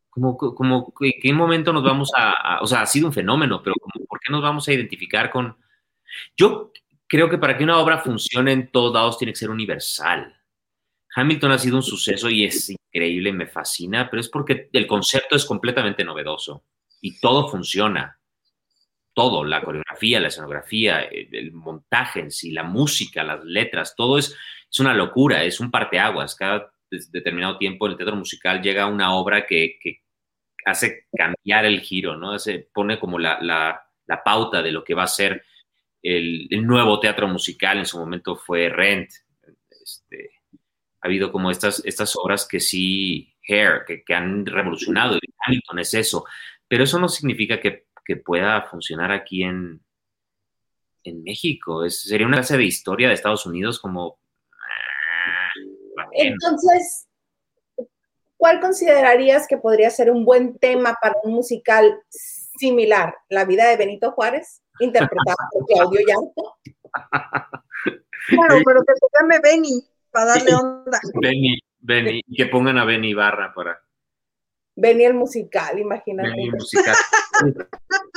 [0.08, 3.74] Como, como en qué momento nos vamos a, o sea, ha sido un fenómeno, pero
[3.78, 5.56] como, ¿por qué nos vamos a identificar con...
[6.36, 6.72] Yo
[7.06, 10.34] creo que para que una obra funcione en todos lados tiene que ser universal.
[11.14, 15.36] Hamilton ha sido un suceso y es increíble, me fascina, pero es porque el concepto
[15.36, 16.64] es completamente novedoso
[17.00, 18.18] y todo funciona.
[19.14, 24.34] Todo, la coreografía, la escenografía, el montaje en sí, la música, las letras, todo es,
[24.70, 26.34] es una locura, es un parteaguas.
[26.34, 29.78] Cada determinado tiempo en el teatro musical llega una obra que,
[30.64, 32.38] hace cambiar el giro, ¿no?
[32.38, 33.82] Se pone como la,
[34.24, 35.44] pauta de lo que va a ser
[36.02, 37.78] el, el, nuevo teatro musical.
[37.78, 39.10] En su momento fue Rent,
[39.68, 40.30] este,
[41.02, 45.94] ha habido como estas, estas obras que sí, Hair, que, han revolucionado, y Hamilton es
[45.94, 46.24] eso,
[46.68, 47.86] pero eso no significa que,
[48.26, 49.80] pueda funcionar aquí en,
[51.02, 51.82] en México.
[51.82, 54.18] Es, sería una clase de historia de Estados Unidos como...
[54.52, 57.08] Ah, Entonces,
[58.36, 63.16] ¿cuál considerarías que podría ser un buen tema para un musical similar?
[63.30, 66.58] La vida de Benito Juárez, interpretado por Claudio Llanto.
[68.28, 71.00] Claro, pero que se llame Benny para darle onda.
[71.14, 73.82] Benny, Benny, que pongan a Benny Barra para.
[74.76, 76.30] Benny el musical, imagínate.
[76.30, 76.94] Benny el musical.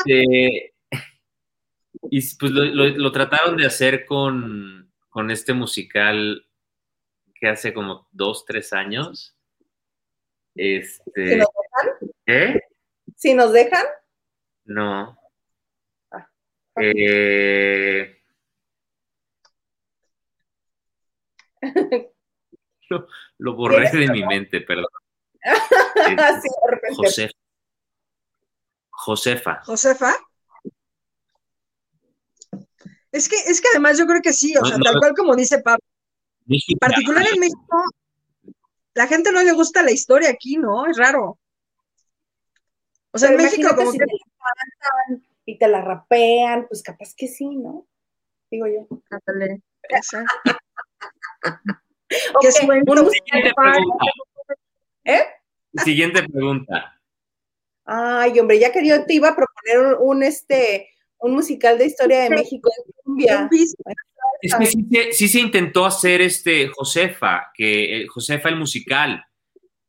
[0.06, 0.74] Este,
[2.12, 6.46] y pues lo, trataron de hacer con, con este musical
[7.34, 9.36] que hace como dos, tres años.
[10.54, 12.12] Este, ¿Si nos dejan?
[12.26, 12.62] ¿Qué?
[13.16, 13.86] ¿Si nos dejan?
[14.66, 15.18] No.
[16.12, 16.30] Ah,
[16.82, 18.18] eh,
[23.38, 24.88] lo, borré de mi mente, perdón.
[26.96, 27.34] Josefa.
[28.90, 29.62] Josefa.
[29.66, 30.14] Josefa.
[33.12, 35.60] Es que, es que además yo creo que sí, o sea, tal cual como dice
[35.60, 35.80] Pablo.
[36.80, 37.84] Particular en México,
[38.94, 40.86] la gente no le gusta la historia aquí, ¿no?
[40.86, 41.40] Es raro.
[43.12, 44.06] O sea, en México como que...
[45.46, 47.88] y te la rapean, pues capaz que sí, ¿no?
[48.52, 48.88] Digo yo.
[53.12, 54.06] Siguiente pregunta.
[55.04, 55.22] ¿Eh?
[55.84, 57.00] Siguiente pregunta.
[57.86, 60.90] Ay, hombre, ya que yo te iba a proponer un, este,
[61.20, 62.70] un musical de historia de México
[64.42, 69.24] Es que sí, se intentó hacer este Josefa, que eh, Josefa el musical.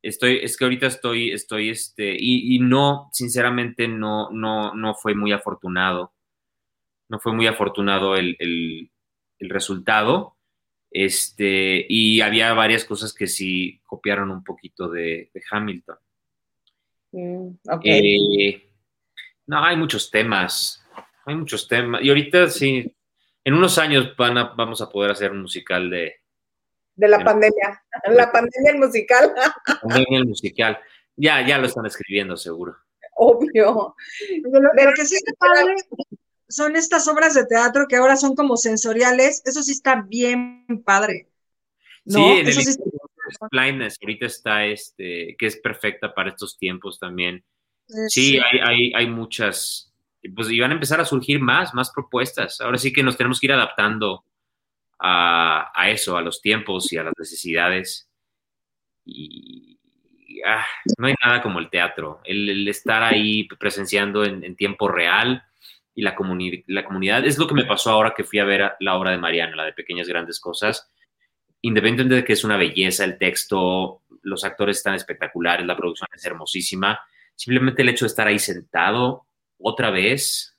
[0.03, 5.33] Estoy, es que ahorita estoy, estoy, este, y, no, sinceramente, no, no, no fue muy
[5.33, 6.13] afortunado.
[7.09, 10.36] No fue muy afortunado el, el resultado.
[10.99, 15.99] Este, y había varias cosas que sí copiaron un poquito de, Hamilton.
[17.13, 17.49] Mm,
[17.85, 18.67] eh,
[19.45, 20.83] no, hay muchos temas.
[21.27, 22.03] Hay muchos temas.
[22.03, 22.97] Y ahorita sí,
[23.45, 26.15] en unos años van vamos a poder hacer un musical de.
[26.95, 27.83] De la pandemia.
[28.07, 29.35] La pandemia el musical.
[29.37, 30.79] La pandemia el musical.
[31.15, 32.75] Ya, ya lo están escribiendo, seguro.
[33.17, 33.95] obvio.
[34.97, 35.75] Que sí está padre
[36.49, 41.29] son estas obras de teatro que ahora son como sensoriales, eso sí está bien padre.
[42.07, 42.55] Sí, en el
[43.51, 47.45] Blindness ahorita está este, que es perfecta para estos tiempos también.
[48.09, 49.93] Sí, Hay, hay, hay, muchas,
[50.35, 52.61] pues iban a empezar a surgir más, más propuestas.
[52.61, 54.25] Ahora sí que nos tenemos que ir adaptando
[54.99, 58.09] a, a eso, a los tiempos y a las necesidades.
[59.05, 59.79] Y,
[60.45, 60.67] ah,
[60.99, 65.46] no hay nada como el teatro, el, estar ahí presenciando en, en tiempo real
[65.97, 66.15] y la,
[66.67, 67.25] la comunidad.
[67.25, 69.65] Es lo que me pasó ahora que fui a ver la obra de Mariana, la
[69.65, 70.93] de Pequeñas Grandes Cosas.
[71.63, 76.25] Independientemente de que es una belleza el texto, los actores están espectaculares, la producción es
[76.25, 77.01] hermosísima,
[77.35, 79.27] simplemente el hecho de estar ahí sentado
[79.59, 80.59] otra vez,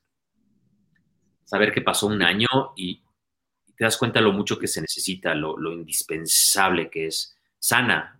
[1.43, 3.03] saber que pasó un año y
[3.75, 8.19] te das cuenta lo mucho que se necesita, lo, lo indispensable que es sana.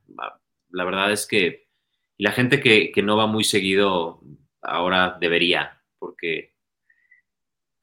[0.70, 1.68] La verdad es que
[2.20, 4.22] la gente que, que no va muy seguido
[4.61, 6.57] ahora debería, porque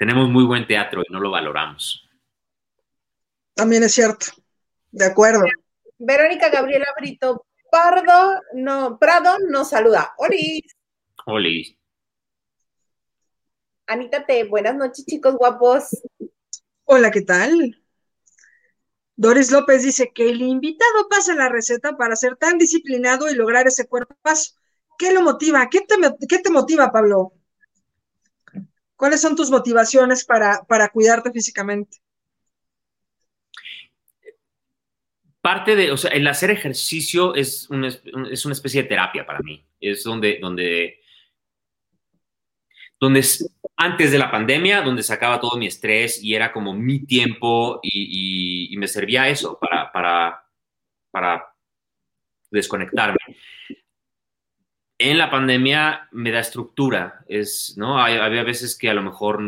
[0.04, 2.06] tenemos muy buen teatro y no lo valoramos.
[3.54, 4.26] También es cierto,
[4.92, 5.44] de acuerdo.
[5.96, 10.12] Verónica Gabriela Brito Pardo, no, Prado nos saluda.
[10.18, 10.60] Olis.
[11.24, 11.74] Olis.
[13.86, 16.02] Anita T, buenas noches, chicos guapos.
[16.84, 17.82] Hola, ¿qué tal?
[19.16, 23.66] Doris López dice que el invitado pasa la receta para ser tan disciplinado y lograr
[23.68, 24.52] ese cuerpo paso.
[24.98, 25.66] ¿Qué lo motiva?
[25.70, 25.96] ¿Qué te,
[26.28, 27.32] qué te motiva, Pablo?
[28.96, 31.98] ¿Cuáles son tus motivaciones para, para cuidarte físicamente?
[35.40, 37.88] Parte de, o sea, el hacer ejercicio es una,
[38.30, 39.66] es una especie de terapia para mí.
[39.80, 41.00] Es donde, donde,
[42.98, 43.22] donde
[43.76, 48.72] antes de la pandemia, donde sacaba todo mi estrés y era como mi tiempo y,
[48.72, 50.46] y me servía eso para, para,
[51.10, 51.54] para
[52.50, 53.18] desconectarme
[55.10, 57.98] en la pandemia me da estructura, es, ¿no?
[57.98, 59.40] había veces que a lo mejor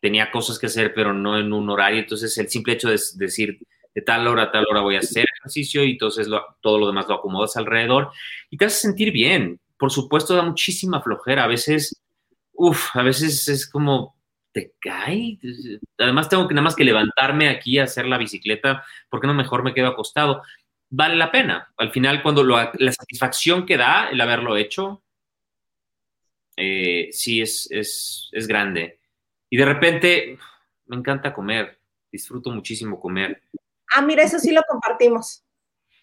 [0.00, 3.58] tenía cosas que hacer, pero no en un horario, entonces el simple hecho de decir
[3.94, 6.28] de tal hora a tal hora voy a hacer ejercicio y entonces
[6.60, 8.10] todo lo demás lo acomodas alrededor
[8.50, 9.58] y te hace sentir bien.
[9.78, 12.02] Por supuesto da muchísima flojera, a veces,
[12.52, 14.16] uff, a veces es como,
[14.52, 15.38] te cae.
[15.98, 19.62] Además tengo que nada más que levantarme aquí a hacer la bicicleta, porque no mejor
[19.62, 20.42] me quedo acostado?
[20.90, 21.72] Vale la pena.
[21.76, 25.02] Al final, cuando la satisfacción que da el haberlo hecho,
[26.56, 29.00] eh, sí es, es, es, grande.
[29.50, 30.38] Y de repente,
[30.86, 31.78] me encanta comer,
[32.10, 33.42] disfruto muchísimo comer.
[33.94, 35.44] Ah, mira, eso sí lo compartimos.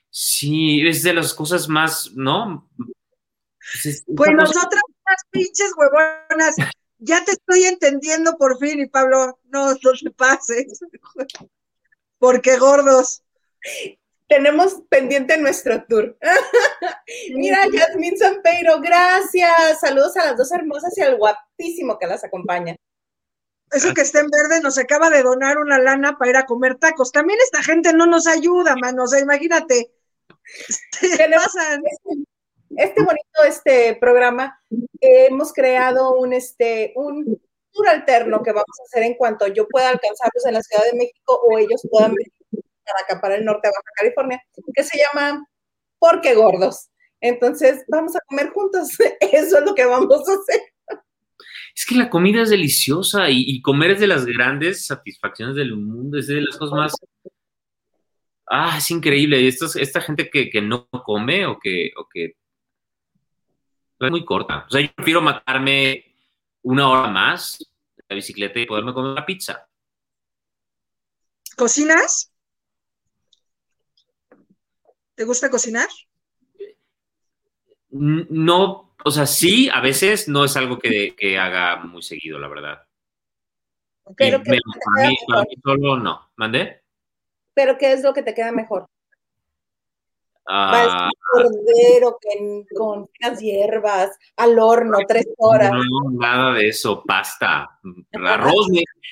[0.09, 2.69] Sí, es de las cosas más, ¿no?
[2.77, 6.55] Pues, pues nosotras, unas pinches huevonas,
[6.99, 10.79] ya te estoy entendiendo por fin, y Pablo, no, no te pases.
[12.19, 13.23] Porque gordos
[14.33, 16.17] tenemos pendiente nuestro tour.
[17.35, 19.79] Mira, Yasmin Sampeiro, gracias.
[19.79, 22.75] Saludos a las dos hermosas y al guapísimo que las acompaña.
[23.71, 26.79] Eso que está en verde nos acaba de donar una lana para ir a comer
[26.79, 27.11] tacos.
[27.11, 29.03] También esta gente no nos ayuda, mano.
[29.03, 29.91] O sea, imagínate.
[32.75, 34.59] Este, este, bonito este programa,
[34.99, 37.39] hemos creado un, este, un
[37.71, 40.97] tour alterno que vamos a hacer en cuanto yo pueda alcanzarlos en la Ciudad de
[40.97, 42.33] México o ellos puedan venir
[42.85, 44.41] para acá, para el norte de Baja California,
[44.73, 45.45] que se llama
[45.99, 46.89] Porque Gordos.
[47.21, 48.89] Entonces, vamos a comer juntos.
[49.19, 50.61] Eso es lo que vamos a hacer.
[51.75, 56.19] Es que la comida es deliciosa y, comer es de las grandes satisfacciones del mundo,
[56.19, 56.93] es de las cosas más...
[58.45, 59.41] Ah, es increíble.
[59.41, 62.35] Y esto, esta gente que, que, no come o que, o que...
[63.99, 64.65] Es muy corta.
[64.67, 66.13] O sea, yo prefiero matarme
[66.61, 67.57] una hora más
[67.97, 69.67] en la bicicleta y poderme comer una pizza.
[71.55, 72.32] ¿Cocinas?
[75.15, 75.87] ¿Te gusta cocinar?
[77.89, 82.83] No, o sea, sí, a veces no es algo que, haga muy seguido, la verdad.
[84.17, 84.57] Pero que
[85.63, 86.31] solo no.
[86.35, 86.81] ¿Mandé?
[87.53, 88.87] Pero ¿qué es lo que te queda mejor?
[90.45, 92.17] Ah, cordero
[92.75, 95.71] con unas hierbas, al horno, tres horas.
[95.71, 97.79] No, nada de eso, pasta.
[98.13, 98.67] Arroz,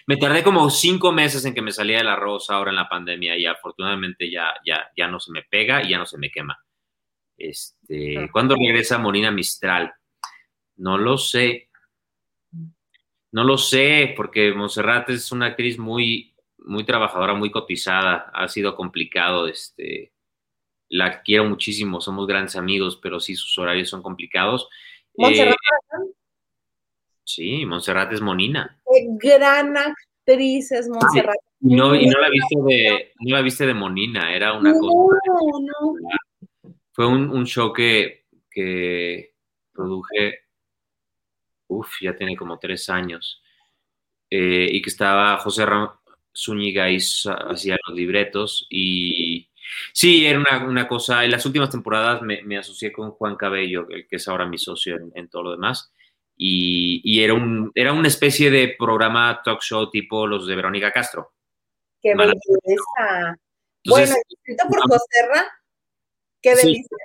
[0.08, 3.38] me, tardé como cinco meses en que me salía el arroz ahora en la pandemia
[3.38, 6.60] y afortunadamente ya, ya, ya no se me pega y ya no se me quema.
[7.38, 9.94] Este, ¿Cuándo regresa Morina Mistral?
[10.78, 11.70] No lo sé.
[13.32, 18.30] No lo sé, porque Monserrat es una actriz muy, muy trabajadora, muy cotizada.
[18.34, 20.12] Ha sido complicado este,
[20.92, 24.70] la quiero muchísimo, somos grandes amigos, pero sí, sus horarios son complicados.
[25.16, 25.56] ¿Montserrat?
[25.56, 26.12] Eh,
[27.24, 28.80] sí, Montserrat es Monina.
[28.86, 31.38] Qué gran actriz es Montserrat.
[31.62, 35.20] y, no, la viste de, no la viste de Monina, era una cosa.
[35.62, 36.74] No.
[36.92, 39.34] Fue un, show que, que
[39.72, 40.42] produje
[41.72, 43.42] uf, ya tiene como tres años,
[44.30, 45.66] eh, y que estaba José
[46.36, 49.31] Zúñiga y hacía los libretos y
[49.94, 54.18] sí, era una, cosa, en las últimas temporadas me, asocié con Juan Cabello, el que
[54.18, 55.92] es ahora mi socio en, todo lo demás,
[56.36, 61.34] y, era, un, era una especie de programa talk show tipo los de Verónica Castro.
[62.02, 63.38] ¡Qué belleza!
[63.86, 65.48] bueno, escrito por Joserra,
[66.42, 66.98] qué delicia.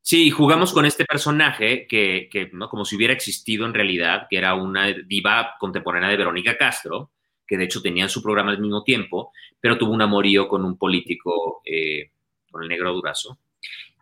[0.00, 2.70] Sí, jugamos con este personaje que, que ¿no?
[2.70, 7.12] como si hubiera existido en realidad, que era una diva contemporánea de Verónica Castro,
[7.48, 10.76] que de hecho tenía su programa al mismo tiempo, pero tuvo un amorío con un
[10.76, 12.12] político, eh,
[12.50, 13.38] con el negro Durazo,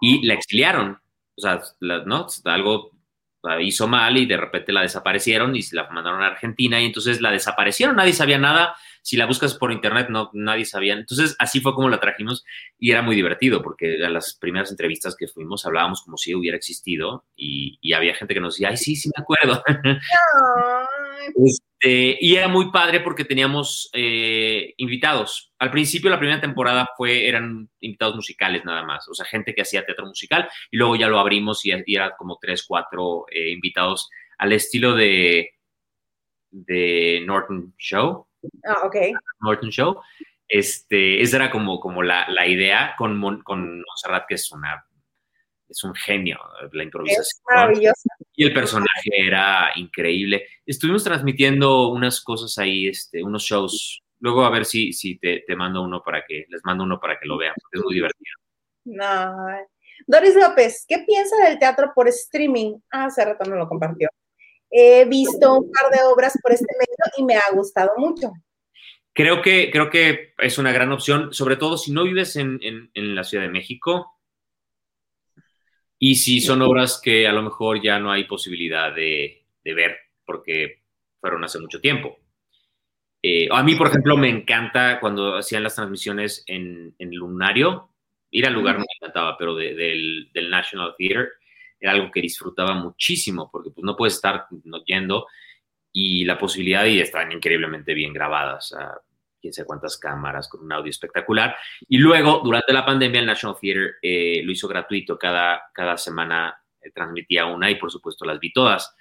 [0.01, 0.99] y la exiliaron.
[1.37, 2.27] O sea, ¿no?
[2.45, 2.91] Algo
[3.61, 7.31] hizo mal y de repente la desaparecieron y la mandaron a Argentina y entonces la
[7.31, 8.75] desaparecieron, nadie sabía nada.
[9.03, 10.95] Si la buscas por internet, no, nadie sabía.
[10.95, 12.45] Entonces, así fue como la trajimos
[12.77, 16.57] y era muy divertido porque en las primeras entrevistas que fuimos hablábamos como si hubiera
[16.57, 19.63] existido y, y había gente que nos decía, ay, sí, sí me acuerdo.
[21.79, 25.53] Este, y era muy padre porque teníamos eh, invitados.
[25.59, 29.63] Al principio, la primera temporada fue, eran invitados musicales nada más, o sea, gente que
[29.63, 34.09] hacía teatro musical, y luego ya lo abrimos y, era como tres, cuatro eh, invitados
[34.39, 35.51] al estilo de,
[36.51, 38.27] de Norton Show.
[38.65, 38.97] Ah, ok.
[39.41, 40.01] Norton Show.
[40.49, 44.85] Este, esa era como, como la, la idea con, con Monserrat, que es una
[45.69, 46.39] es un genio
[46.73, 47.23] la improvisación.
[47.23, 48.09] Es maravilloso.
[48.35, 50.47] Y el personaje era increíble.
[50.65, 54.03] Estuvimos transmitiendo unas cosas ahí, este, unos shows.
[54.21, 57.19] Luego a ver si, si te, te mando uno para que, les mando uno para
[57.19, 58.35] que lo vean, porque es muy divertido.
[58.85, 59.37] No.
[60.07, 62.79] Doris López, ¿qué piensa del teatro por streaming?
[62.91, 64.09] Ah, hace rato no lo compartió.
[64.71, 68.33] He visto un par de obras por este medio y me ha gustado mucho.
[69.13, 72.91] Creo que, creo que es una gran opción, sobre todo si no vives en, en,
[72.93, 74.16] en la Ciudad de México
[75.99, 80.83] y si son obras que a lo mejor ya no hay posibilidad de, ver porque
[81.21, 82.19] fueron hace mucho tiempo.
[83.23, 87.91] Eh, a mí, por ejemplo, me encanta cuando hacían las transmisiones en, en Lunario.
[88.31, 91.31] Ir al lugar me encantaba, pero del, National Theater
[91.81, 95.27] era algo que disfrutaba muchísimo porque pues, no puedes estar no, yendo
[95.93, 98.75] y la posibilidad y están increíblemente bien grabadas
[99.53, 101.57] quién cuántas cámaras, con un audio espectacular.
[101.89, 106.57] Y luego, durante la pandemia, el National Theater eh, lo hizo gratuito, cada, cada semana
[106.81, 108.95] eh, transmitía una y por supuesto las vi todas.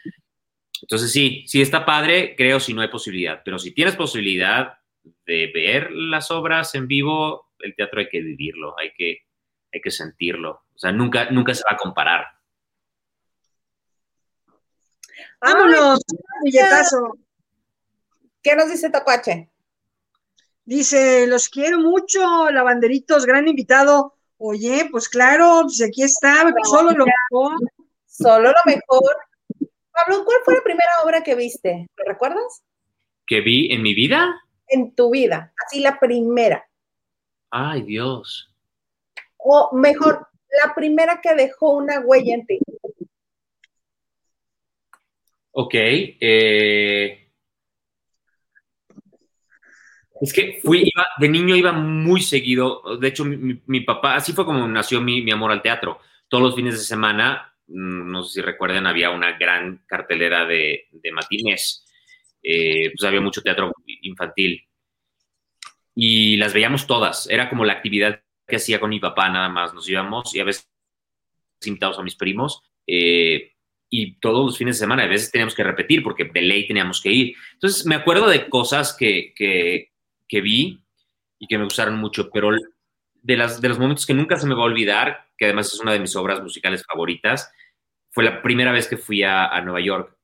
[0.82, 4.78] Entonces sí, sí está padre, creo si no hay posibilidad, pero si tienes posibilidad
[5.26, 9.22] de ver las obras en vivo, el teatro hay que vivirlo, hay que,
[9.74, 10.64] hay que sentirlo.
[10.74, 12.26] O sea, nunca, nunca se va a comparar.
[15.40, 16.02] Vámonos,
[16.44, 17.18] billetazo.
[18.42, 19.50] ¿Qué nos dice Tacuache?
[20.66, 24.16] Dice, los quiero mucho, lavanderitos, gran invitado.
[24.38, 27.54] Oye, pues claro, pues aquí está, solo lo mejor.
[28.08, 29.16] Solo lo mejor.
[29.92, 31.88] Pablo, ¿cuál fue la primera obra que viste?
[31.96, 32.64] ¿Lo recuerdas?
[33.28, 34.42] ¿Que vi en mi vida?
[34.68, 36.68] En tu vida, así la primera.
[37.52, 38.52] Ay, Dios.
[39.38, 40.28] O mejor,
[40.66, 42.60] la primera que dejó una huella en ti.
[45.52, 45.74] Ok.
[45.74, 47.25] Eh,
[50.22, 52.98] es que fui, de niño iba muy seguido.
[53.00, 56.00] De hecho, mi, papá, así fue como nació mi, amor al teatro.
[56.28, 60.88] Todos los fines de semana, mm, no sé si recuerdan, había una gran cartelera de,
[60.92, 61.86] de matines.
[62.42, 64.68] Eh, pues había mucho teatro infantil.
[65.96, 67.28] Y las veíamos todas.
[67.30, 69.74] Era como la actividad que hacía con mi papá, nada más.
[69.74, 70.70] Nos íbamos y a veces
[71.66, 72.62] invitados a mis primos.
[72.88, 73.54] Eh,
[73.90, 77.02] y todos los fines de semana, a veces teníamos que repetir porque de ley teníamos
[77.02, 77.36] que ir.
[77.54, 79.34] Entonces, me acuerdo de cosas que,
[80.28, 80.82] que vi
[81.40, 82.52] y que me gustaron mucho, pero
[83.14, 85.80] de, las, de los momentos que nunca se me va a olvidar, que además es
[85.80, 87.52] una de mis obras musicales favoritas,
[88.12, 90.16] fue la primera vez que fui a, Nueva York.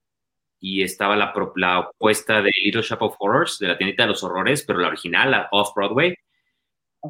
[0.64, 4.24] Y estaba la, la opuesta de Little Shop of Horrors, de la tiendita de los
[4.24, 6.16] horrores, pero la original, la Off-Broadway,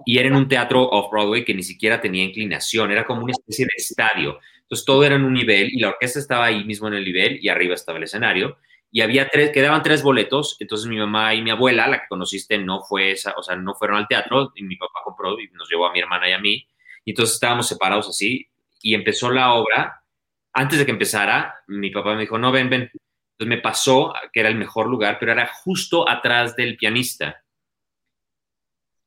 [0.06, 3.66] y era en un teatro Off-Broadway que ni siquiera tenía inclinación, era como una especie
[3.66, 4.40] de estadio.
[4.62, 7.40] Entonces todo era en un nivel y la orquesta estaba ahí mismo en el nivel
[7.42, 8.58] y arriba estaba el escenario
[8.92, 12.58] y había tres, quedaban tres boletos, entonces mi mamá y mi abuela, la que conociste,
[12.58, 15.70] no fue esa, o sea, no fueron al teatro, y mi papá compró y nos
[15.70, 16.68] llevó a mi hermana y a mí,
[17.06, 18.50] y entonces estábamos separados así,
[18.82, 20.04] y empezó la obra,
[20.52, 24.42] antes de que empezara, mi papá me dijo, no, ven, ven, entonces me pasó, que
[24.42, 27.42] era el mejor lugar, pero era justo atrás del pianista,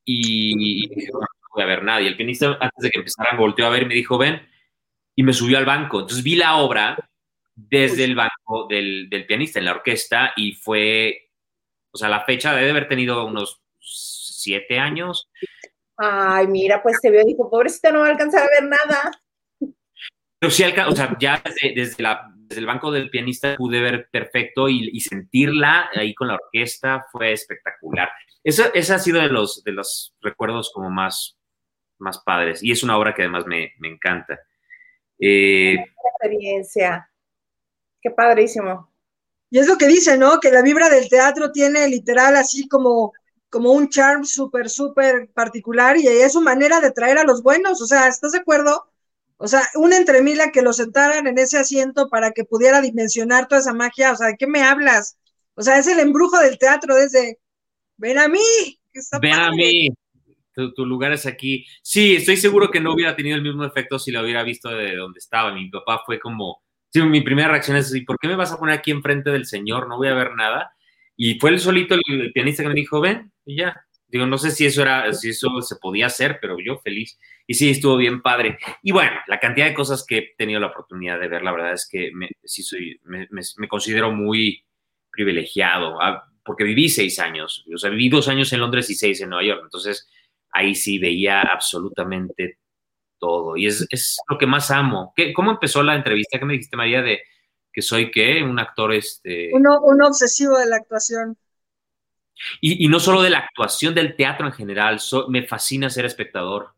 [0.06, 3.82] y, dije, no, a ver nadie, el pianista antes de que empezara volteó a ver
[3.82, 4.48] y me dijo, ven,
[5.14, 6.96] y me subió al banco, entonces vi la obra,
[7.54, 8.33] desde el banco
[8.68, 11.30] del, pianista en la orquesta y fue,
[11.90, 15.30] o sea, la fecha debe haber tenido unos siete años.
[15.96, 19.10] Ay, mira, pues se vio, dijo, pobrecita, no va a alcanzar a ver nada.
[20.38, 21.42] Pero sí, o sea, ya
[21.74, 26.34] desde, la, desde el banco del pianista pude ver perfecto y, sentirla ahí con la
[26.34, 28.10] orquesta fue espectacular.
[28.42, 31.38] Eso, ese ha sido de los, de los recuerdos como más,
[31.98, 34.38] más padres y es una obra que además me, me encanta.
[35.18, 35.76] Eh,
[36.20, 37.08] experiencia.
[38.04, 38.92] Qué padrísimo.
[39.48, 40.38] Y es lo que dice, ¿no?
[40.38, 43.14] Que la vibra del teatro tiene literal así como,
[43.48, 47.80] como un charm súper, súper particular y es su manera de traer a los buenos.
[47.80, 48.90] O sea, ¿estás de acuerdo?
[49.38, 53.62] O sea, una entremila que lo sentaran en ese asiento para que pudiera dimensionar toda
[53.62, 54.12] esa magia.
[54.12, 55.16] O sea, ¿de qué me hablas?
[55.54, 57.38] O sea, es el embrujo del teatro desde,
[57.96, 58.78] ven a mí.
[59.22, 59.88] ven a mí.
[60.52, 61.64] Tu, lugar es aquí.
[61.82, 64.94] Sí, estoy seguro que no hubiera tenido el mismo efecto si lo hubiera visto de
[64.94, 65.54] donde estaba.
[65.54, 66.63] Mi papá fue como,
[66.94, 69.88] sí, mi primera reacción es, ¿por qué me vas a poner aquí enfrente del señor?
[69.88, 70.72] No voy a ver nada.
[71.16, 73.84] Y fue el solito el, pianista que me dijo, ven, y ya.
[74.06, 77.18] Digo, no sé si eso era, si eso se podía hacer, pero yo feliz.
[77.48, 78.58] Y sí, estuvo bien padre.
[78.82, 81.72] Y bueno, la cantidad de cosas que he tenido la oportunidad de ver, la verdad
[81.72, 84.64] es que me, sí soy, me, me, considero muy
[85.10, 87.64] privilegiado, ah, porque viví seis años.
[87.74, 89.60] O sea, viví dos años en Londres y seis en Nueva York.
[89.64, 90.08] Entonces,
[90.52, 92.58] ahí sí veía absolutamente
[93.24, 93.56] todo.
[93.56, 95.12] Y es, es lo que más amo.
[95.16, 97.22] ¿Qué, ¿Cómo empezó la entrevista que me dijiste, María, de
[97.72, 98.42] que soy qué?
[98.42, 99.50] Un actor, este...
[99.52, 101.38] Uno, un obsesivo de la actuación.
[102.60, 105.00] Y, y, no solo de la actuación, del teatro en general.
[105.28, 106.74] me fascina ser espectador.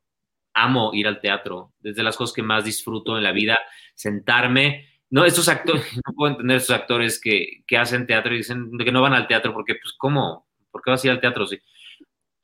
[0.54, 1.72] Amo ir al teatro.
[1.80, 3.58] Desde las cosas que más disfruto en la vida,
[3.94, 4.88] sentarme.
[5.10, 8.92] No, estos actores, no puedo entender estos actores que, que hacen teatro y dicen que
[8.92, 10.46] no van al teatro porque, pues, ¿cómo?
[10.70, 11.46] ¿Por qué vas a ir al teatro?
[11.46, 11.58] Sí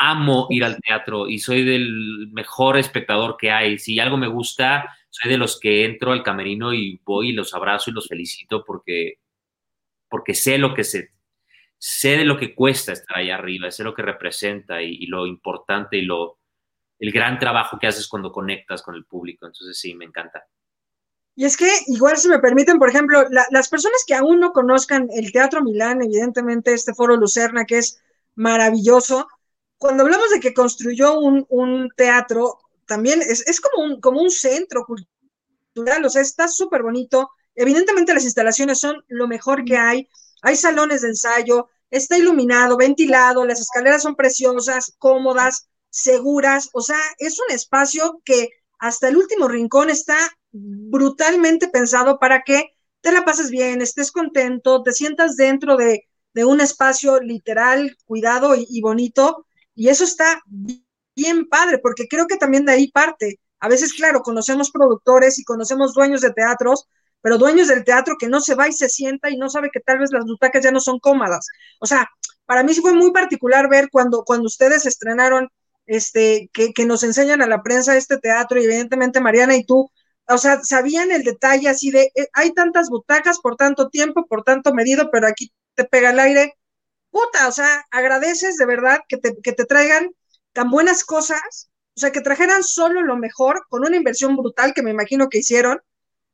[0.02, 3.78] amo ir al teatro y soy del mejor espectador que hay.
[3.78, 7.54] Si algo me gusta, soy de los que entro al camerino y voy y los
[7.54, 9.20] abrazo y los felicito porque,
[10.08, 11.10] porque sé lo que se,
[11.78, 15.98] sé de lo que cuesta estar allá arriba, sé lo que representa y, lo importante
[15.98, 16.40] y lo,
[16.98, 19.46] el gran trabajo que haces cuando conectas con el público.
[19.46, 20.44] Entonces sí, me encanta.
[21.36, 25.08] Y es que, igual si me permiten, por ejemplo, las personas que aún no conozcan
[25.12, 28.02] el Teatro Milán, evidentemente este foro Lucerna, que es
[28.34, 29.28] maravilloso,
[29.82, 36.04] cuando hablamos de que construyó un, teatro, también es, como, un, como un centro cultural,
[36.04, 37.30] o sea, está súper bonito.
[37.56, 40.08] Evidentemente las instalaciones son lo mejor que hay.
[40.42, 46.70] Hay salones de ensayo, está iluminado, ventilado, las escaleras son preciosas, cómodas, seguras.
[46.74, 50.16] O sea, es un espacio que hasta el último rincón está
[50.52, 56.06] brutalmente pensado para que te la pases bien, estés contento, te sientas dentro de,
[56.36, 60.42] un espacio literal, cuidado y bonito y eso está
[61.14, 63.40] bien padre, porque creo que también de ahí parte.
[63.60, 66.88] A veces, claro, conocemos productores y conocemos dueños de teatros,
[67.20, 69.80] pero dueños del teatro que no se va y se sienta y no sabe que
[69.80, 71.46] tal vez las butacas ya no son cómodas.
[71.80, 72.08] O sea,
[72.46, 75.48] para mí sí fue muy particular ver cuando, cuando ustedes estrenaron,
[75.86, 79.90] este, que, que nos enseñan a la prensa este teatro, y evidentemente Mariana y tú,
[80.28, 84.42] o sea, sabían el detalle así de, eh, hay tantas butacas por tanto tiempo, por
[84.42, 86.54] tanto medido, pero aquí te pega el aire
[87.12, 90.10] puta, o sea, agradeces de verdad que te, que te traigan
[90.52, 94.82] tan buenas cosas, o sea, que trajeran solo lo mejor con una inversión brutal que
[94.82, 95.80] me imagino que hicieron,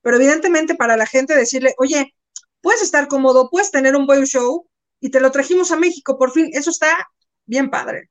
[0.00, 2.14] pero evidentemente para la gente decirle, oye,
[2.62, 4.66] puedes estar cómodo, puedes tener un buen show
[5.00, 7.08] y te lo trajimos a México, por fin, eso está
[7.44, 8.10] bien padre.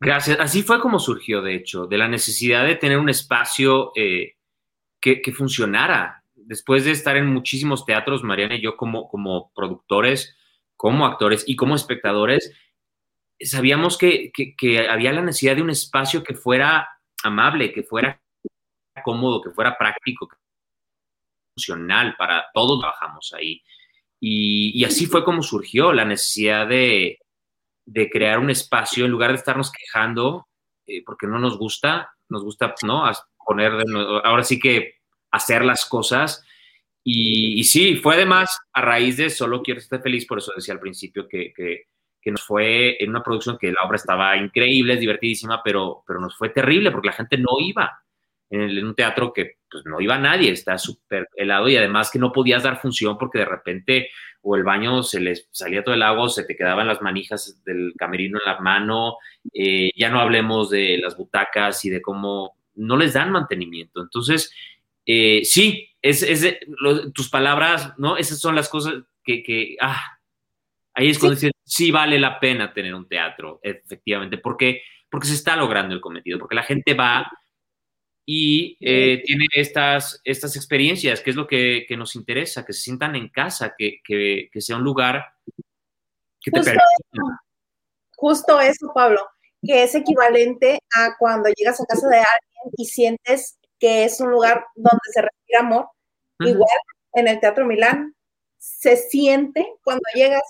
[0.00, 4.34] Gracias, así fue como surgió, de hecho, de la necesidad de tener un espacio eh,
[5.00, 6.24] que, que, funcionara.
[6.34, 10.34] Después de estar en muchísimos teatros, Mariana y yo como, como productores,
[10.82, 12.52] como actores y como espectadores,
[13.40, 14.32] sabíamos que,
[14.90, 16.88] había la necesidad de un espacio que fuera
[17.22, 18.20] amable, que fuera
[19.04, 20.28] cómodo, que fuera práctico,
[21.54, 23.62] funcional para todos trabajamos ahí.
[24.20, 27.20] Y, así fue como surgió la necesidad de,
[28.10, 30.48] crear un espacio en lugar de estarnos quejando
[30.88, 33.04] eh, porque no nos gusta, nos gusta, ¿no?
[33.46, 33.72] Poner,
[34.24, 34.96] ahora sí que
[35.30, 36.44] hacer las cosas
[37.04, 40.80] y, sí, fue además a raíz de Solo quiero estar feliz, por eso decía al
[40.80, 41.86] principio que, que,
[42.30, 46.50] nos fue en una producción que la obra estaba increíble, divertidísima, pero, pero nos fue
[46.50, 48.00] terrible porque la gente no iba
[48.48, 52.30] en, un teatro que pues, no iba nadie, está súper helado y además que no
[52.30, 54.10] podías dar función porque de repente
[54.42, 57.94] o el baño se les salía todo el agua, se te quedaban las manijas del
[57.96, 59.16] camerino en la mano,
[59.52, 64.02] eh, ya no hablemos de las butacas y de cómo no les dan mantenimiento.
[64.02, 64.52] Entonces,
[65.06, 66.58] eh, sí, es,
[67.14, 68.16] tus palabras, ¿no?
[68.16, 68.94] Esas son las cosas
[69.24, 70.18] que, ah,
[70.94, 75.34] ahí es cuando dices, sí vale la pena tener un teatro, efectivamente, porque, porque se
[75.34, 77.30] está logrando el cometido, porque la gente va
[78.26, 83.16] y eh, tiene estas, estas experiencias, que es lo que, nos interesa, que se sientan
[83.16, 85.34] en casa, que, sea un lugar
[86.40, 86.76] que te justo,
[88.16, 89.20] justo eso, Pablo,
[89.62, 94.30] que es equivalente a cuando llegas a casa de alguien y sientes que es un
[94.30, 95.22] lugar donde se
[95.56, 95.88] amor,
[96.40, 96.78] igual
[97.14, 98.14] en el Teatro Milán,
[98.58, 100.42] se siente cuando llegas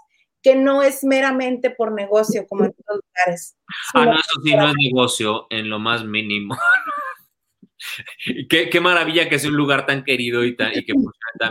[0.43, 3.57] que no es meramente por negocio como en otros lugares.
[3.95, 6.57] Ah, no, eso sí, no es negocio en lo más mínimo.
[8.49, 10.95] qué, maravilla que sea un lugar tan querido y, tan, y que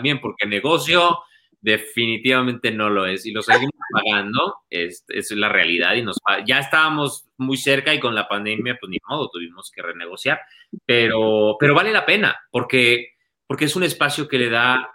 [0.01, 1.19] bien, porque negocio
[1.61, 6.59] definitivamente no lo es y lo seguimos pagando, es, es la realidad y nos ya
[6.59, 10.39] estábamos muy cerca y con la pandemia pues ni modo, tuvimos que renegociar,
[10.85, 13.13] pero, pero vale la pena porque,
[13.51, 14.89] porque es un espacio que le da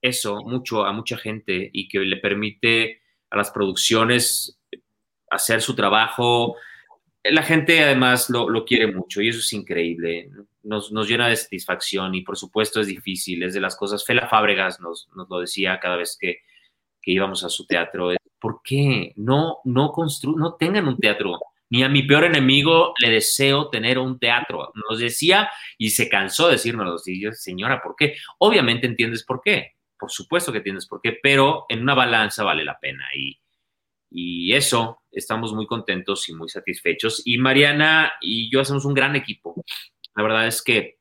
[0.00, 4.60] eso mucho a mucha gente y que le permite a las producciones
[5.28, 6.54] hacer su trabajo.
[7.24, 10.30] La gente además lo, quiere mucho y eso es increíble.
[10.62, 13.42] Nos, llena de satisfacción y por supuesto es difícil.
[13.42, 14.04] Es de las cosas.
[14.04, 16.36] Fela Fábregas nos, nos lo decía cada vez que,
[17.02, 18.12] que íbamos a su teatro.
[18.38, 21.40] ¿Por qué no, no, constru no tengan un teatro?
[21.70, 24.72] Ni a mi peor enemigo le deseo tener un teatro.
[24.88, 26.96] Nos decía y se cansó de decírnoslo.
[27.06, 28.16] Y yo, señora, ¿por qué?
[28.38, 32.62] Obviamente entiendes por qué por supuesto que tienes por qué, pero en una balanza vale
[32.62, 33.38] la pena y,
[34.10, 37.22] y eso, estamos muy contentos y muy satisfechos.
[37.24, 39.54] Y Mariana y yo hacemos un gran equipo.
[40.14, 40.98] La verdad es que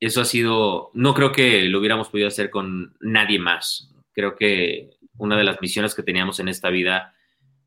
[0.00, 3.94] eso ha sido, no creo que lo hubiéramos podido hacer con nadie más.
[4.12, 7.14] Creo que una de las misiones que teníamos en esta vida,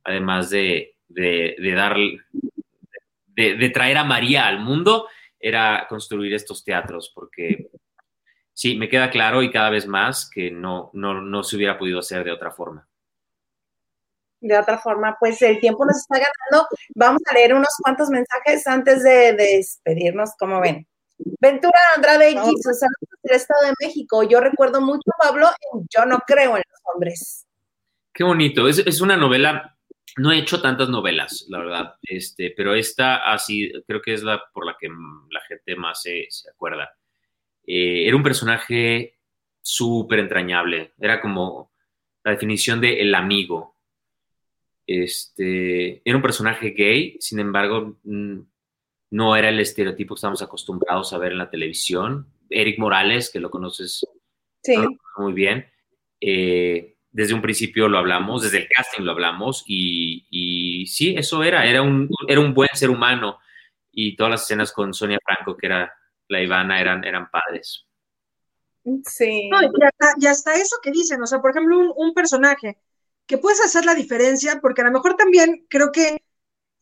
[0.03, 1.97] además de, de, de dar,
[3.27, 5.07] de, de, traer a María al mundo,
[5.39, 7.69] era construir estos teatros, porque
[8.53, 11.99] sí, me queda claro y cada vez más que no, no, no se hubiera podido
[11.99, 12.87] hacer de otra forma.
[14.41, 16.67] De otra forma, pues el tiempo nos está ganando.
[16.95, 20.87] Vamos a leer unos cuantos mensajes antes de, despedirnos, como ven.
[21.41, 24.23] Ventura Andrade X, saludos del Estado de México.
[24.23, 25.47] Yo recuerdo mucho, Pablo,
[25.89, 27.45] Yo no creo en los hombres.
[28.13, 28.67] Qué bonito.
[28.67, 29.77] Es, es, una novela.
[30.19, 34.41] No he hecho tantas novelas, la verdad, este, pero esta así creo que es la
[34.53, 36.89] por la que la gente más se, se acuerda.
[37.65, 39.17] Eh, era un personaje
[39.61, 41.71] súper entrañable, era como
[42.23, 43.75] la definición de el amigo.
[44.85, 48.39] Este, era un personaje gay, sin embargo, mm,
[49.11, 52.27] no era el estereotipo que estamos acostumbrados a ver en la televisión.
[52.49, 54.05] Eric Morales, que lo conoces
[55.17, 55.65] muy bien,
[56.19, 61.43] eh, desde un principio lo hablamos, desde el casting lo hablamos, y, y, sí, eso
[61.43, 63.39] era, era un, era un buen ser humano.
[63.91, 65.93] Y todas las escenas con Sonia Franco, que era
[66.27, 67.85] la Ivana eran, eran padres.
[69.05, 69.49] Sí.
[70.17, 72.77] y, hasta, eso que dicen, o sea, por ejemplo, un, personaje
[73.25, 76.23] que puedes hacer la diferencia, porque a lo mejor también creo que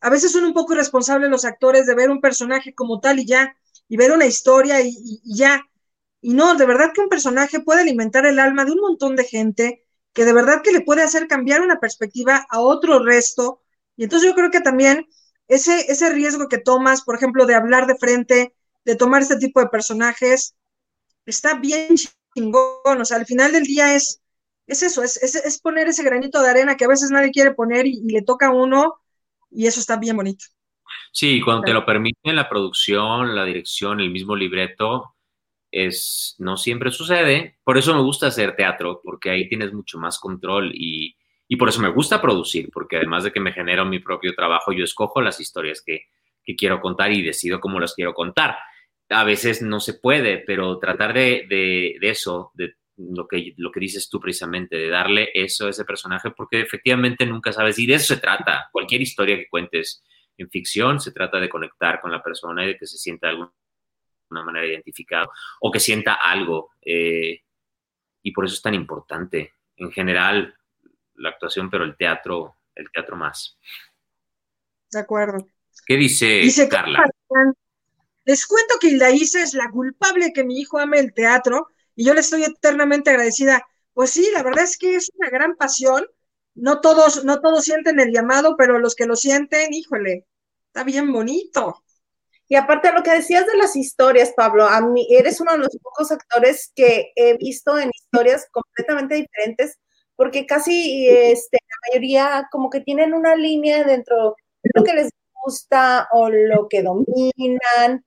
[0.00, 3.26] a veces son un poco irresponsables los actores de ver un personaje como tal y
[3.26, 3.56] ya,
[3.88, 5.62] y ver una historia y, y, ya.
[6.20, 9.24] Y no, de verdad que un personaje puede alimentar el alma de un montón de
[9.24, 9.87] gente,
[10.18, 13.62] que de verdad que le puede hacer cambiar una perspectiva a otro resto.
[13.96, 15.06] Y entonces yo creo que también
[15.46, 18.52] ese, ese riesgo que tomas, por ejemplo, de hablar de frente
[18.84, 20.56] de tomar este tipo de personajes,
[21.24, 21.94] está bien
[22.34, 24.20] chingón, o sea, al final del día es,
[24.66, 27.86] es eso, es, es, poner ese granito de arena que a veces nadie quiere poner
[27.86, 28.94] y, le toca a uno,
[29.52, 30.46] y eso está bien bonito.
[31.12, 35.14] Sí, cuando te lo permiten la producción, la dirección, el mismo libreto,
[35.70, 37.58] es, no siempre sucede.
[37.64, 41.16] Por eso me gusta hacer teatro, porque ahí tienes mucho más control y,
[41.46, 44.72] y por eso me gusta producir, porque además de que me genero mi propio trabajo,
[44.72, 46.06] yo escojo las historias que,
[46.44, 48.56] que quiero contar y decido cómo las quiero contar
[49.10, 53.80] a veces no se puede, pero tratar de, de, eso, de lo que, lo que
[53.80, 57.94] dices tú precisamente, de darle eso a ese personaje, porque efectivamente nunca sabes, y de
[57.94, 58.68] eso se trata.
[58.72, 60.04] Cualquier historia que cuentes
[60.36, 63.32] en ficción se trata de conectar con la persona y de que se sienta de
[63.32, 63.52] alguna
[64.30, 65.30] manera identificado
[65.60, 66.70] o que sienta algo.
[66.82, 67.42] Eh,
[68.22, 69.54] y por eso es tan importante.
[69.76, 70.54] En general,
[71.14, 73.58] la actuación, pero el teatro, el teatro más.
[74.90, 75.46] De acuerdo.
[75.86, 77.04] ¿Qué dice, Carla?
[78.24, 82.04] Les cuento que Hilda Isa es la culpable que mi hijo ame el teatro y
[82.04, 83.66] yo le estoy eternamente agradecida.
[83.94, 86.06] Pues sí, la verdad es que es una gran pasión.
[86.54, 90.26] No todos, no todos sienten el llamado, pero los que lo sienten, híjole,
[90.66, 91.82] está bien bonito.
[92.48, 95.76] Y aparte lo que decías de las historias, Pablo, a mí eres uno de los
[95.82, 99.78] pocos actores que he visto en historias completamente diferentes,
[100.16, 105.10] porque casi este, la mayoría como que tienen una línea dentro de lo que les
[105.44, 108.04] gusta o lo que dominan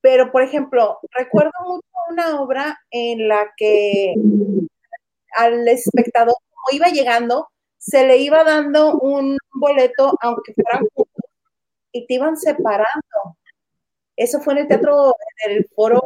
[0.00, 4.14] pero, por ejemplo, recuerdo mucho una obra en la que
[5.36, 7.48] al espectador, como iba llegando,
[7.78, 10.86] se le iba dando un boleto, aunque fueran
[11.92, 13.37] y te iban separando.
[14.18, 15.14] Eso fue en el teatro,
[15.46, 16.02] en el foro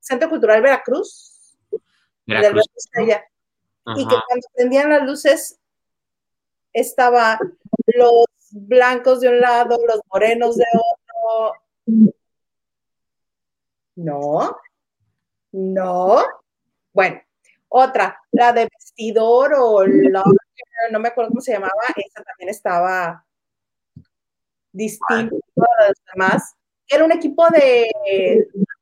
[0.00, 1.54] Centro Cultural Veracruz.
[2.26, 2.64] Veracruz.
[3.94, 5.60] y que cuando prendían las luces
[6.72, 7.38] estaba
[7.94, 11.54] los blancos de un lado, los morenos de otro,
[13.96, 14.56] no.
[15.52, 16.24] No.
[16.94, 17.20] Bueno,
[17.68, 20.24] otra, la de vestidor o la,
[20.90, 23.26] no me acuerdo cómo se llamaba, esa también estaba
[24.72, 26.56] distinta a las demás.
[26.88, 27.88] Era un equipo de.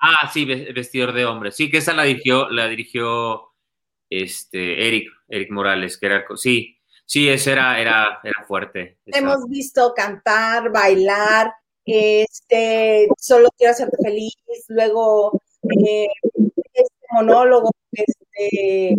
[0.00, 1.52] Ah, sí, vestidor de hombre.
[1.52, 3.50] Sí, que esa la dirigió, la dirigió
[4.08, 8.98] este Eric, Eric Morales, que era sí, sí, ese era, era, era fuerte.
[9.06, 11.52] Hemos visto cantar, bailar,
[11.84, 14.34] este, solo quiero hacerte feliz,
[14.68, 15.40] luego
[15.84, 16.08] eh,
[16.72, 18.96] este monólogo este,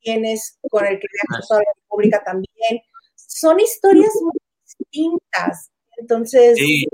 [0.00, 2.82] tienes con el que viajas toda la República también.
[3.14, 4.32] Son historias muy
[4.64, 5.70] distintas.
[5.96, 6.56] Entonces.
[6.56, 6.86] Sí,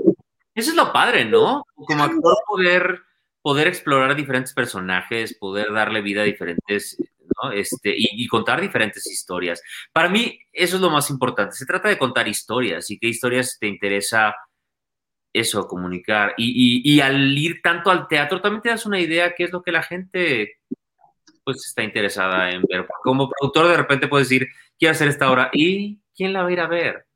[0.57, 1.63] eso es lo padre, ¿no?
[1.75, 3.01] Como actor poder,
[3.43, 6.97] poder explorar diferentes personajes, poder darle vida a diferentes,
[7.41, 7.51] ¿no?
[7.51, 9.61] Este, y, contar diferentes historias.
[9.93, 11.55] Para mí, eso es lo más importante.
[11.55, 14.35] Se trata de contar historias y qué historias te interesa
[15.31, 16.33] eso, comunicar.
[16.37, 19.61] Y, y, al ir tanto al teatro, también te das una idea qué es lo
[19.61, 20.57] que la gente
[21.43, 22.87] pues está interesada en ver.
[23.03, 24.47] Como productor de repente puedes decir,
[24.79, 27.06] quiero hacer esta obra y ¿quién la va a ir a ver?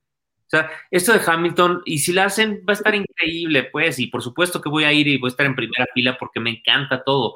[0.51, 4.07] O sea, esto de Hamilton, y si la hacen, va a estar increíble, pues, y
[4.07, 6.49] por supuesto que voy a ir y voy a estar en primera fila porque me
[6.49, 7.35] encanta todo.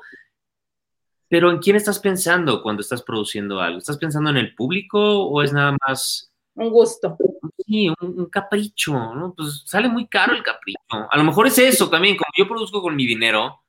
[1.30, 3.78] Pero ¿en quién estás pensando cuando estás produciendo algo?
[3.78, 6.32] ¿Estás pensando en el público o es nada más...
[6.56, 7.18] Un gusto.
[7.66, 9.34] Sí, un, capricho, ¿no?
[9.36, 10.78] Pues sale muy caro el capricho.
[10.90, 13.62] A lo mejor es eso también, como yo produzco con mi dinero,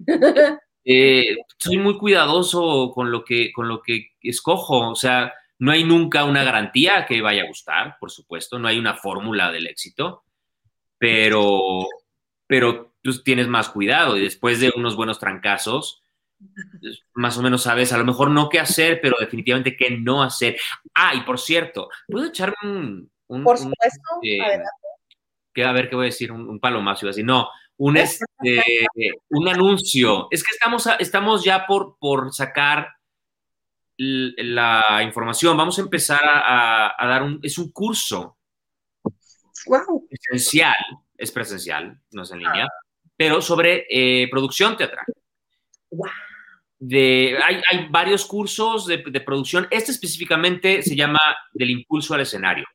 [0.90, 4.88] Eh, soy muy cuidadoso con lo, que, con lo que escojo.
[4.88, 8.58] O sea, no hay nunca una garantía que vaya a gustar, por supuesto.
[8.58, 10.24] No hay una fórmula del éxito.
[10.98, 11.86] Pero,
[12.46, 16.02] pero tú tienes más cuidado y después de unos buenos trancazos,
[17.14, 20.56] más o menos sabes a lo mejor no qué hacer, pero definitivamente qué no hacer.
[20.94, 23.44] Ah, y por cierto, ¿puedo echarme un...
[23.44, 24.38] por supuesto, eh,
[25.52, 27.22] que, a ver qué voy a decir, un, un palomazo así.
[27.22, 28.62] No, un, este,
[29.30, 30.28] un anuncio.
[30.30, 32.88] Es que estamos, estamos ya por, por sacar
[33.98, 35.56] la información.
[35.56, 38.38] Vamos a empezar a, dar un, es un curso.
[39.66, 40.06] Wow.
[40.10, 40.74] Esencial,
[41.16, 42.68] es presencial, no es en línea,
[43.16, 45.04] pero sobre eh, producción teatral.
[45.90, 46.08] Wow.
[46.80, 49.66] De, hay, hay, varios cursos de, de, producción.
[49.70, 51.18] Este específicamente se llama
[51.52, 52.66] Del impulso al escenario.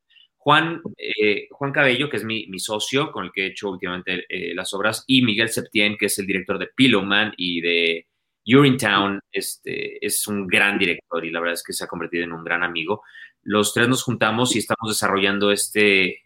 [0.44, 4.54] Juan, eh, Juan Cabello, que es mi, socio con el que he hecho últimamente eh,
[4.54, 8.08] las obras, y Miguel Septién, que es el director de Pillowman y de
[8.46, 12.34] Urinetown, este, es un gran director y la verdad es que se ha convertido en
[12.34, 13.04] un gran amigo.
[13.42, 16.24] Los tres nos juntamos y estamos desarrollando este,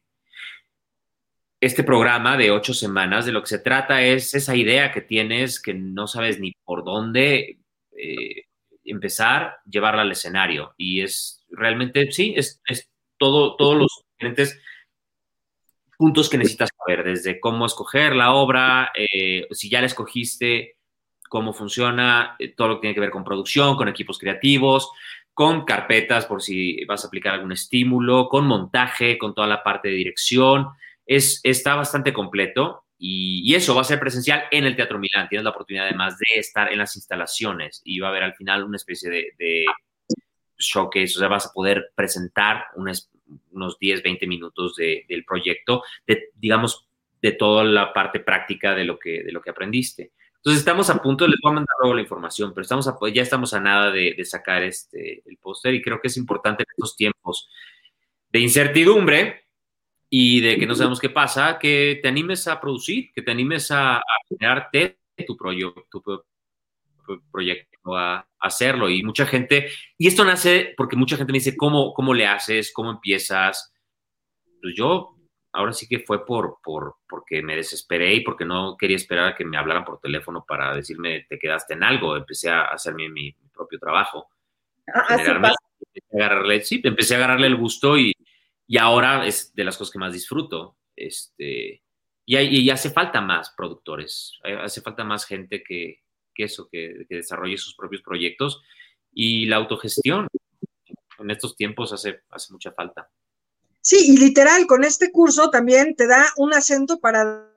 [1.60, 3.26] este programa de ocho semanas.
[3.26, 6.84] De lo que se trata es esa idea que tienes que no sabes ni por
[6.84, 7.60] dónde
[7.92, 8.44] eh,
[8.84, 10.74] empezar, llevarla al escenario.
[10.78, 14.60] Y es realmente, sí, es, es todo, todos los diferentes
[15.98, 20.77] puntos que necesitas saber, desde cómo escoger la obra, eh, si ya la escogiste,
[21.28, 24.92] cómo funciona, eh, todo lo que tiene que ver con producción, con equipos creativos,
[25.34, 29.90] con carpetas por si vas a aplicar algún estímulo, con montaje, con toda la parte
[29.90, 30.68] de dirección.
[31.06, 35.30] Es, está bastante completo y, eso va a ser presencial en el Teatro Milán.
[35.30, 38.64] Tienes la oportunidad además de estar en las instalaciones y va a haber al final
[38.64, 39.66] una especie de
[40.58, 46.88] showcase, o sea, vas a poder presentar unos 10, 20 minutos del proyecto, de, digamos,
[47.22, 50.12] de toda la parte práctica de lo que, de lo que aprendiste.
[50.48, 53.54] Entonces estamos a punto, les voy a mandar luego la información, pero estamos ya estamos
[53.54, 57.50] a nada de, sacar este, el póster y creo que es importante en estos tiempos
[58.30, 59.44] de incertidumbre
[60.10, 63.72] y de que no sabemos qué pasa, que te animes a producir, que te animes
[63.72, 66.02] a, a generarte tu, proyecto,
[67.06, 68.90] tu proyecto a, hacerlo.
[68.90, 72.72] Y mucha gente, y esto nace porque mucha gente me dice, ¿cómo, cómo le haces?
[72.72, 73.74] ¿Cómo empiezas?
[74.62, 75.17] Pues yo
[75.54, 79.36] ahora sí que fue por, por, porque me desesperé y porque no quería esperar a
[79.36, 82.16] que me hablaran por teléfono para decirme te quedaste en algo.
[82.16, 84.30] Empecé a hacerme mi, propio trabajo.
[84.94, 85.54] Ah, empecé, a
[86.14, 88.14] agarrarle, sí, empecé a agarrarle el gusto y,
[88.68, 90.78] y, ahora es de las cosas que más disfruto.
[90.96, 91.82] Este,
[92.26, 96.02] y, y hace falta más productores, hace falta más gente que,
[96.38, 98.62] que eso, que, desarrolle sus propios proyectos
[99.12, 100.28] y la autogestión.
[101.18, 103.10] En estos tiempos hace, hace mucha falta.
[103.90, 107.48] Sí, y literal, con este curso también te da un acento para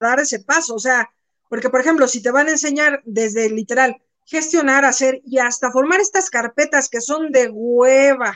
[0.00, 0.74] dar ese paso.
[0.74, 1.08] O sea,
[1.48, 6.00] porque por ejemplo, si te van a enseñar desde literal gestionar, hacer y hasta formar
[6.00, 8.34] estas carpetas que son de hueva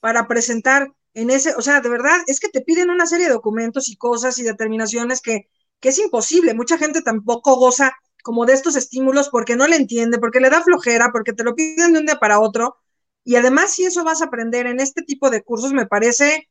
[0.00, 3.32] para presentar en ese, o sea, de verdad, es que te piden una serie de
[3.32, 5.48] documentos y cosas y determinaciones que,
[5.80, 6.52] que es imposible.
[6.52, 10.62] Mucha gente tampoco goza como de estos estímulos porque no le entiende, porque le da
[10.62, 12.76] flojera, porque te lo piden de un día para otro.
[13.24, 16.50] Y además, si eso vas a aprender en este tipo de cursos, me parece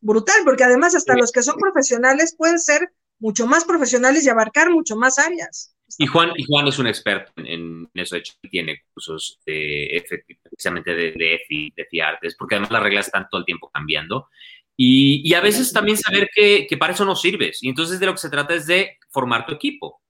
[0.00, 4.70] brutal, porque además hasta los que son profesionales pueden ser mucho más profesionales y abarcar
[4.70, 5.74] mucho más áreas.
[5.98, 10.04] Y Juan, y Juan es un experto en, eso, de hecho, tiene cursos de,
[10.42, 14.28] precisamente de, de EFI, de FIARTES, porque además las reglas están todo el tiempo cambiando.
[14.76, 17.62] Y, a veces también saber que, que, para eso no sirves.
[17.62, 20.02] Y entonces de lo que se trata es de formar tu equipo.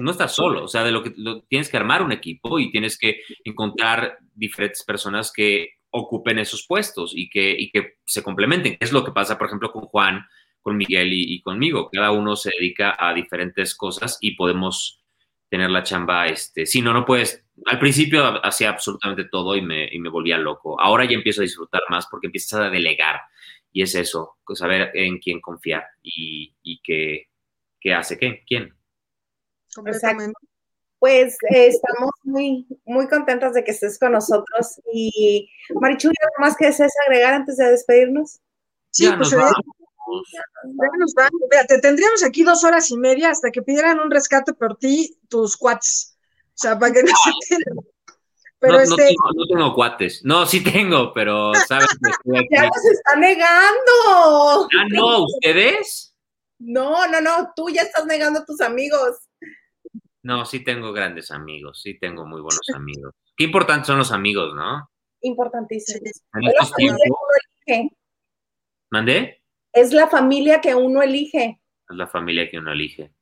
[0.00, 1.12] No estás solo, o sea, de lo que
[1.48, 7.12] tienes que armar un equipo y tienes que encontrar diferentes personas que ocupen esos puestos
[7.14, 8.76] y que, y que se complementen.
[8.80, 10.26] Es lo que pasa, por ejemplo, con Juan,
[10.60, 11.90] con Miguel y, conmigo.
[11.92, 15.00] Cada uno se dedica a diferentes cosas y podemos
[15.48, 19.86] tener la chamba, este, si no, no puedes, al principio hacía absolutamente todo y me,
[19.92, 20.80] y me volvía loco.
[20.80, 23.20] Ahora ya empiezo a disfrutar más porque empiezas a delegar
[23.70, 27.28] y es eso, pues, saber en quién confiar y, y qué,
[27.78, 28.74] qué hace qué, quién.
[29.74, 30.51] Completamente.
[31.02, 34.80] Pues eh, estamos muy, muy contentas de que estés con nosotros.
[34.92, 38.38] Y Marichuy, ¿algo más que desees agregar antes de despedirnos?
[38.92, 41.14] Sí, pues nos
[41.66, 45.56] te tendríamos aquí dos horas y media hasta que pidieran un rescate por ti, tus
[45.56, 46.16] cuates.
[46.50, 47.56] O sea, para que no se
[48.60, 49.08] Pero no, este...
[49.08, 50.24] tengo, no, tengo, cuates.
[50.24, 51.88] No, sí tengo, pero sabes
[52.52, 54.68] Ya nos está negando.
[54.70, 56.14] Ah, no, ¿ustedes?
[56.60, 59.16] No, no, no, tú ya estás negando a tus amigos.
[60.22, 63.14] No, sí tengo grandes amigos, sí tengo muy buenos amigos.
[63.36, 64.88] Qué importantes son los amigos, ¿no?
[65.22, 66.22] Importantísimos.
[68.90, 69.42] ¿Mandé?
[69.72, 71.60] Es la familia que uno elige.
[71.88, 73.12] Es la familia que uno elige.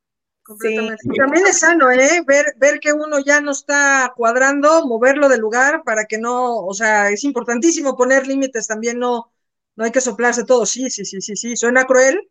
[0.59, 0.75] Sí.
[1.17, 2.23] También es sano, ¿eh?
[2.25, 6.73] Ver, ver que uno ya no está cuadrando, moverlo del lugar para que no, o
[6.73, 9.31] sea, es importantísimo poner límites también, no,
[9.75, 10.65] no hay que soplarse todo.
[10.65, 12.29] Sí, sí, sí, sí, sí, suena cruel,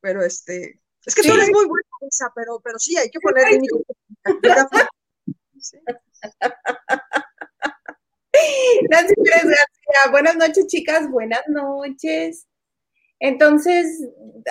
[0.00, 1.88] pero este, es que tú eres muy buena,
[2.34, 3.96] pero, pero sí, hay que poner límites.
[10.10, 12.46] Buenas noches, chicas, buenas noches.
[13.18, 14.08] Entonces,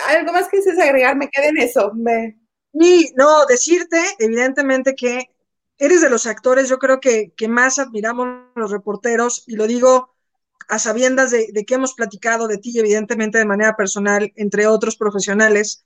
[0.08, 1.92] algo más que desees agregar, me quedé en eso.
[1.94, 2.40] Me...
[2.74, 5.32] Y no, decirte, evidentemente, que
[5.78, 10.14] eres de los actores, yo creo que, que más admiramos los reporteros, y lo digo
[10.68, 14.98] a sabiendas de, de, que hemos platicado de ti, evidentemente de manera personal, entre otros
[14.98, 15.84] profesionales,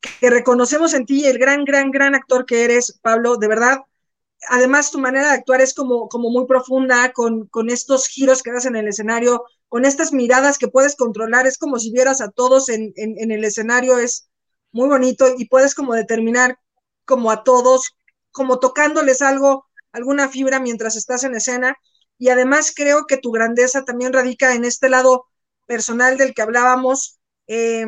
[0.00, 3.80] que reconocemos en ti el gran, gran, gran actor que eres, Pablo, de verdad.
[4.48, 8.52] Además, tu manera de actuar es como, como muy profunda, con, con estos giros que
[8.52, 12.30] das en el escenario, con estas miradas que puedes controlar, es como si vieras a
[12.30, 14.28] todos en, en, el escenario, es
[14.72, 16.58] muy bonito y puedes como determinar
[17.04, 17.96] como a todos,
[18.30, 21.76] como tocándoles algo, alguna fibra mientras estás en escena.
[22.18, 25.26] Y además creo que tu grandeza también radica en este lado
[25.66, 27.18] personal del que hablábamos.
[27.46, 27.86] Eh,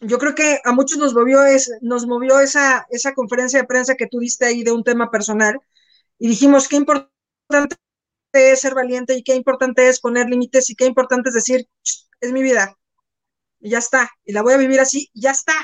[0.00, 3.96] yo creo que a muchos nos movió, es, nos movió esa, esa conferencia de prensa
[3.96, 5.60] que tú diste ahí de un tema personal
[6.18, 7.76] y dijimos qué importante
[8.32, 11.68] es ser valiente y qué importante es poner límites y qué importante es decir,
[12.20, 12.76] es mi vida
[13.60, 15.54] y ya está, y la voy a vivir así, ya está.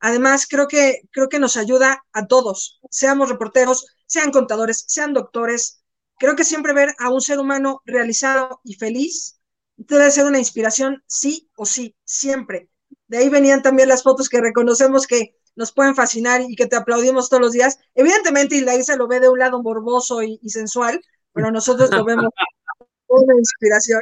[0.00, 5.82] Además, creo que, creo que nos ayuda a todos, seamos reporteros, sean contadores, sean doctores.
[6.18, 9.40] Creo que siempre ver a un ser humano realizado y feliz
[9.76, 12.68] debe ser una inspiración, sí o sí, siempre
[13.08, 16.76] de ahí venían también las fotos que reconocemos que nos pueden fascinar y que te
[16.76, 17.78] aplaudimos todos los días.
[17.94, 21.00] Evidentemente, y se lo ve de un lado morboso y, sensual,
[21.32, 22.26] pero nosotros lo vemos
[23.06, 24.00] como una inspiración.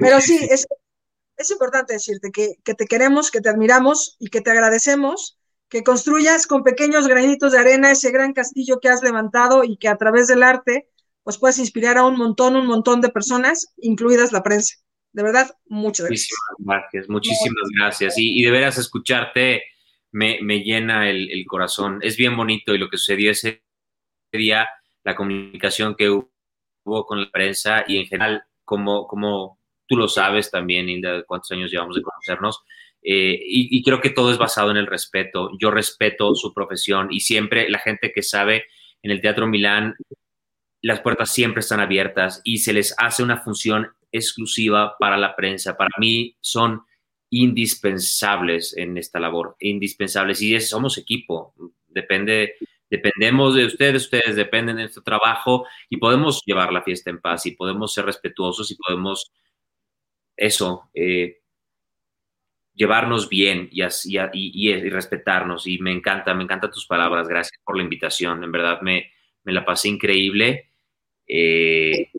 [0.00, 0.66] pero sí, es,
[1.36, 5.38] es importante decirte que, que, te queremos, que te admiramos y que te agradecemos
[5.70, 9.88] que construyas con pequeños granitos de arena ese gran castillo que has levantado y que
[9.88, 10.88] a través del arte
[11.22, 14.74] pues puedes inspirar a un montón, un montón de personas, incluidas la prensa.
[15.12, 16.30] De verdad, muchas gracias.
[16.30, 18.14] Muchísimas gracias, muchísimas gracias.
[18.16, 19.64] Y, de veras escucharte
[20.12, 21.98] me, llena el, corazón.
[22.02, 23.64] Es bien bonito y lo que sucedió ese
[24.32, 24.68] día,
[25.02, 30.50] la comunicación que hubo con la prensa y en general, como, como tú lo sabes
[30.50, 32.62] también, Inda, cuántos años llevamos de conocernos.
[33.02, 35.50] Eh, y, y, creo que todo es basado en el respeto.
[35.58, 38.66] Yo respeto su profesión y siempre la gente que sabe
[39.02, 39.96] en el Teatro Milán,
[40.82, 45.76] las puertas siempre están abiertas y se les hace una función exclusiva para la prensa.
[45.76, 46.82] Para mí son
[47.30, 50.42] indispensables en esta labor, indispensables.
[50.42, 51.54] Y somos equipo,
[51.86, 52.54] depende,
[52.88, 57.46] dependemos de ustedes, ustedes dependen de nuestro trabajo y podemos llevar la fiesta en paz
[57.46, 59.30] y podemos ser respetuosos y podemos
[60.36, 61.40] eso, eh,
[62.74, 65.66] llevarnos bien y, así, y, respetarnos.
[65.66, 67.28] Y me encanta, me encantan tus palabras.
[67.28, 68.42] Gracias por la invitación.
[68.42, 69.12] En verdad me,
[69.44, 70.70] me la pasé increíble.
[71.26, 72.10] Eh,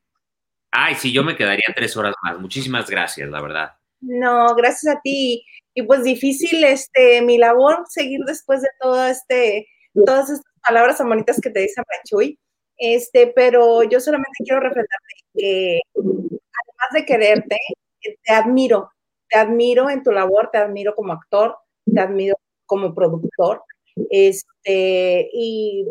[0.72, 2.40] Ay, sí, yo me quedaría tres horas más.
[2.40, 3.74] Muchísimas gracias, la verdad.
[4.00, 5.44] No, gracias a ti.
[5.74, 9.68] Y pues difícil este mi labor seguir después de todo este,
[10.06, 12.38] todas estas palabras tan bonitas que te dice Manchuy.
[12.78, 17.58] Este, pero yo solamente quiero reflejarte que además de quererte,
[18.24, 18.92] te admiro,
[19.30, 22.36] te admiro en tu labor, te admiro como actor, te admiro
[22.66, 23.64] como productor
[24.10, 25.86] Este, y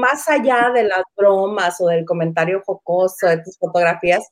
[0.00, 4.26] más allá de las bromas o del comentario jocoso de tus fotografías,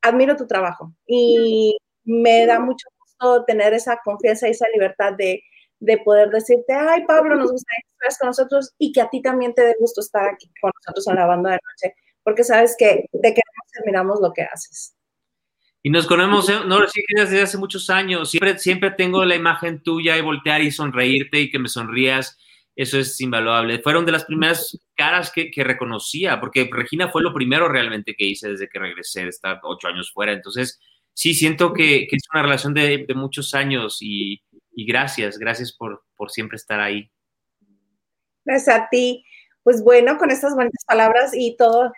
[0.00, 5.42] admiro tu trabajo y me da mucho gusto tener esa confianza y esa libertad de,
[5.80, 9.20] de poder decirte, ay Pablo, nos gustaría que estés con nosotros y que a ti
[9.20, 12.76] también te dé gusto estar aquí con nosotros en la banda de noche, porque sabes
[12.78, 14.94] que te queremos y admiramos lo que haces.
[15.82, 16.60] Y nos conocemos, ¿eh?
[16.66, 18.30] no, sí desde hace muchos años.
[18.30, 22.36] Siempre, siempre tengo la imagen tuya y voltear y sonreírte y que me sonrías.
[22.78, 23.80] Eso es invaluable.
[23.80, 28.50] Fueron de las primeras caras que, reconocía, porque Regina fue lo primero realmente que hice
[28.50, 30.30] desde que regresé de estar ocho años fuera.
[30.30, 30.78] Entonces,
[31.12, 34.40] sí, siento que, que es una relación de, muchos años y,
[34.70, 37.10] y, gracias, gracias por, por siempre estar ahí.
[38.44, 39.24] Gracias a ti.
[39.64, 41.92] Pues bueno, con estas bonitas palabras y todo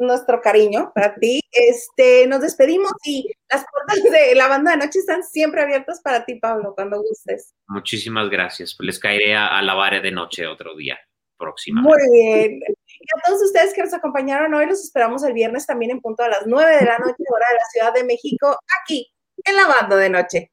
[0.00, 1.40] nuestro cariño para ti.
[1.52, 6.24] Este, nos despedimos y las puertas de la banda de noche están siempre abiertas para
[6.24, 7.54] ti, Pablo, cuando gustes.
[7.68, 8.76] Muchísimas gracias.
[8.80, 10.98] Les caeré a, a la barra de noche otro día
[11.40, 11.82] próximo.
[11.82, 12.60] Muy bien.
[12.86, 16.22] Y a todos ustedes que nos acompañaron hoy, los esperamos el viernes también en punto
[16.22, 19.10] a las 9 de la noche, hora de la Ciudad de México, aquí
[19.44, 20.52] en la banda de noche.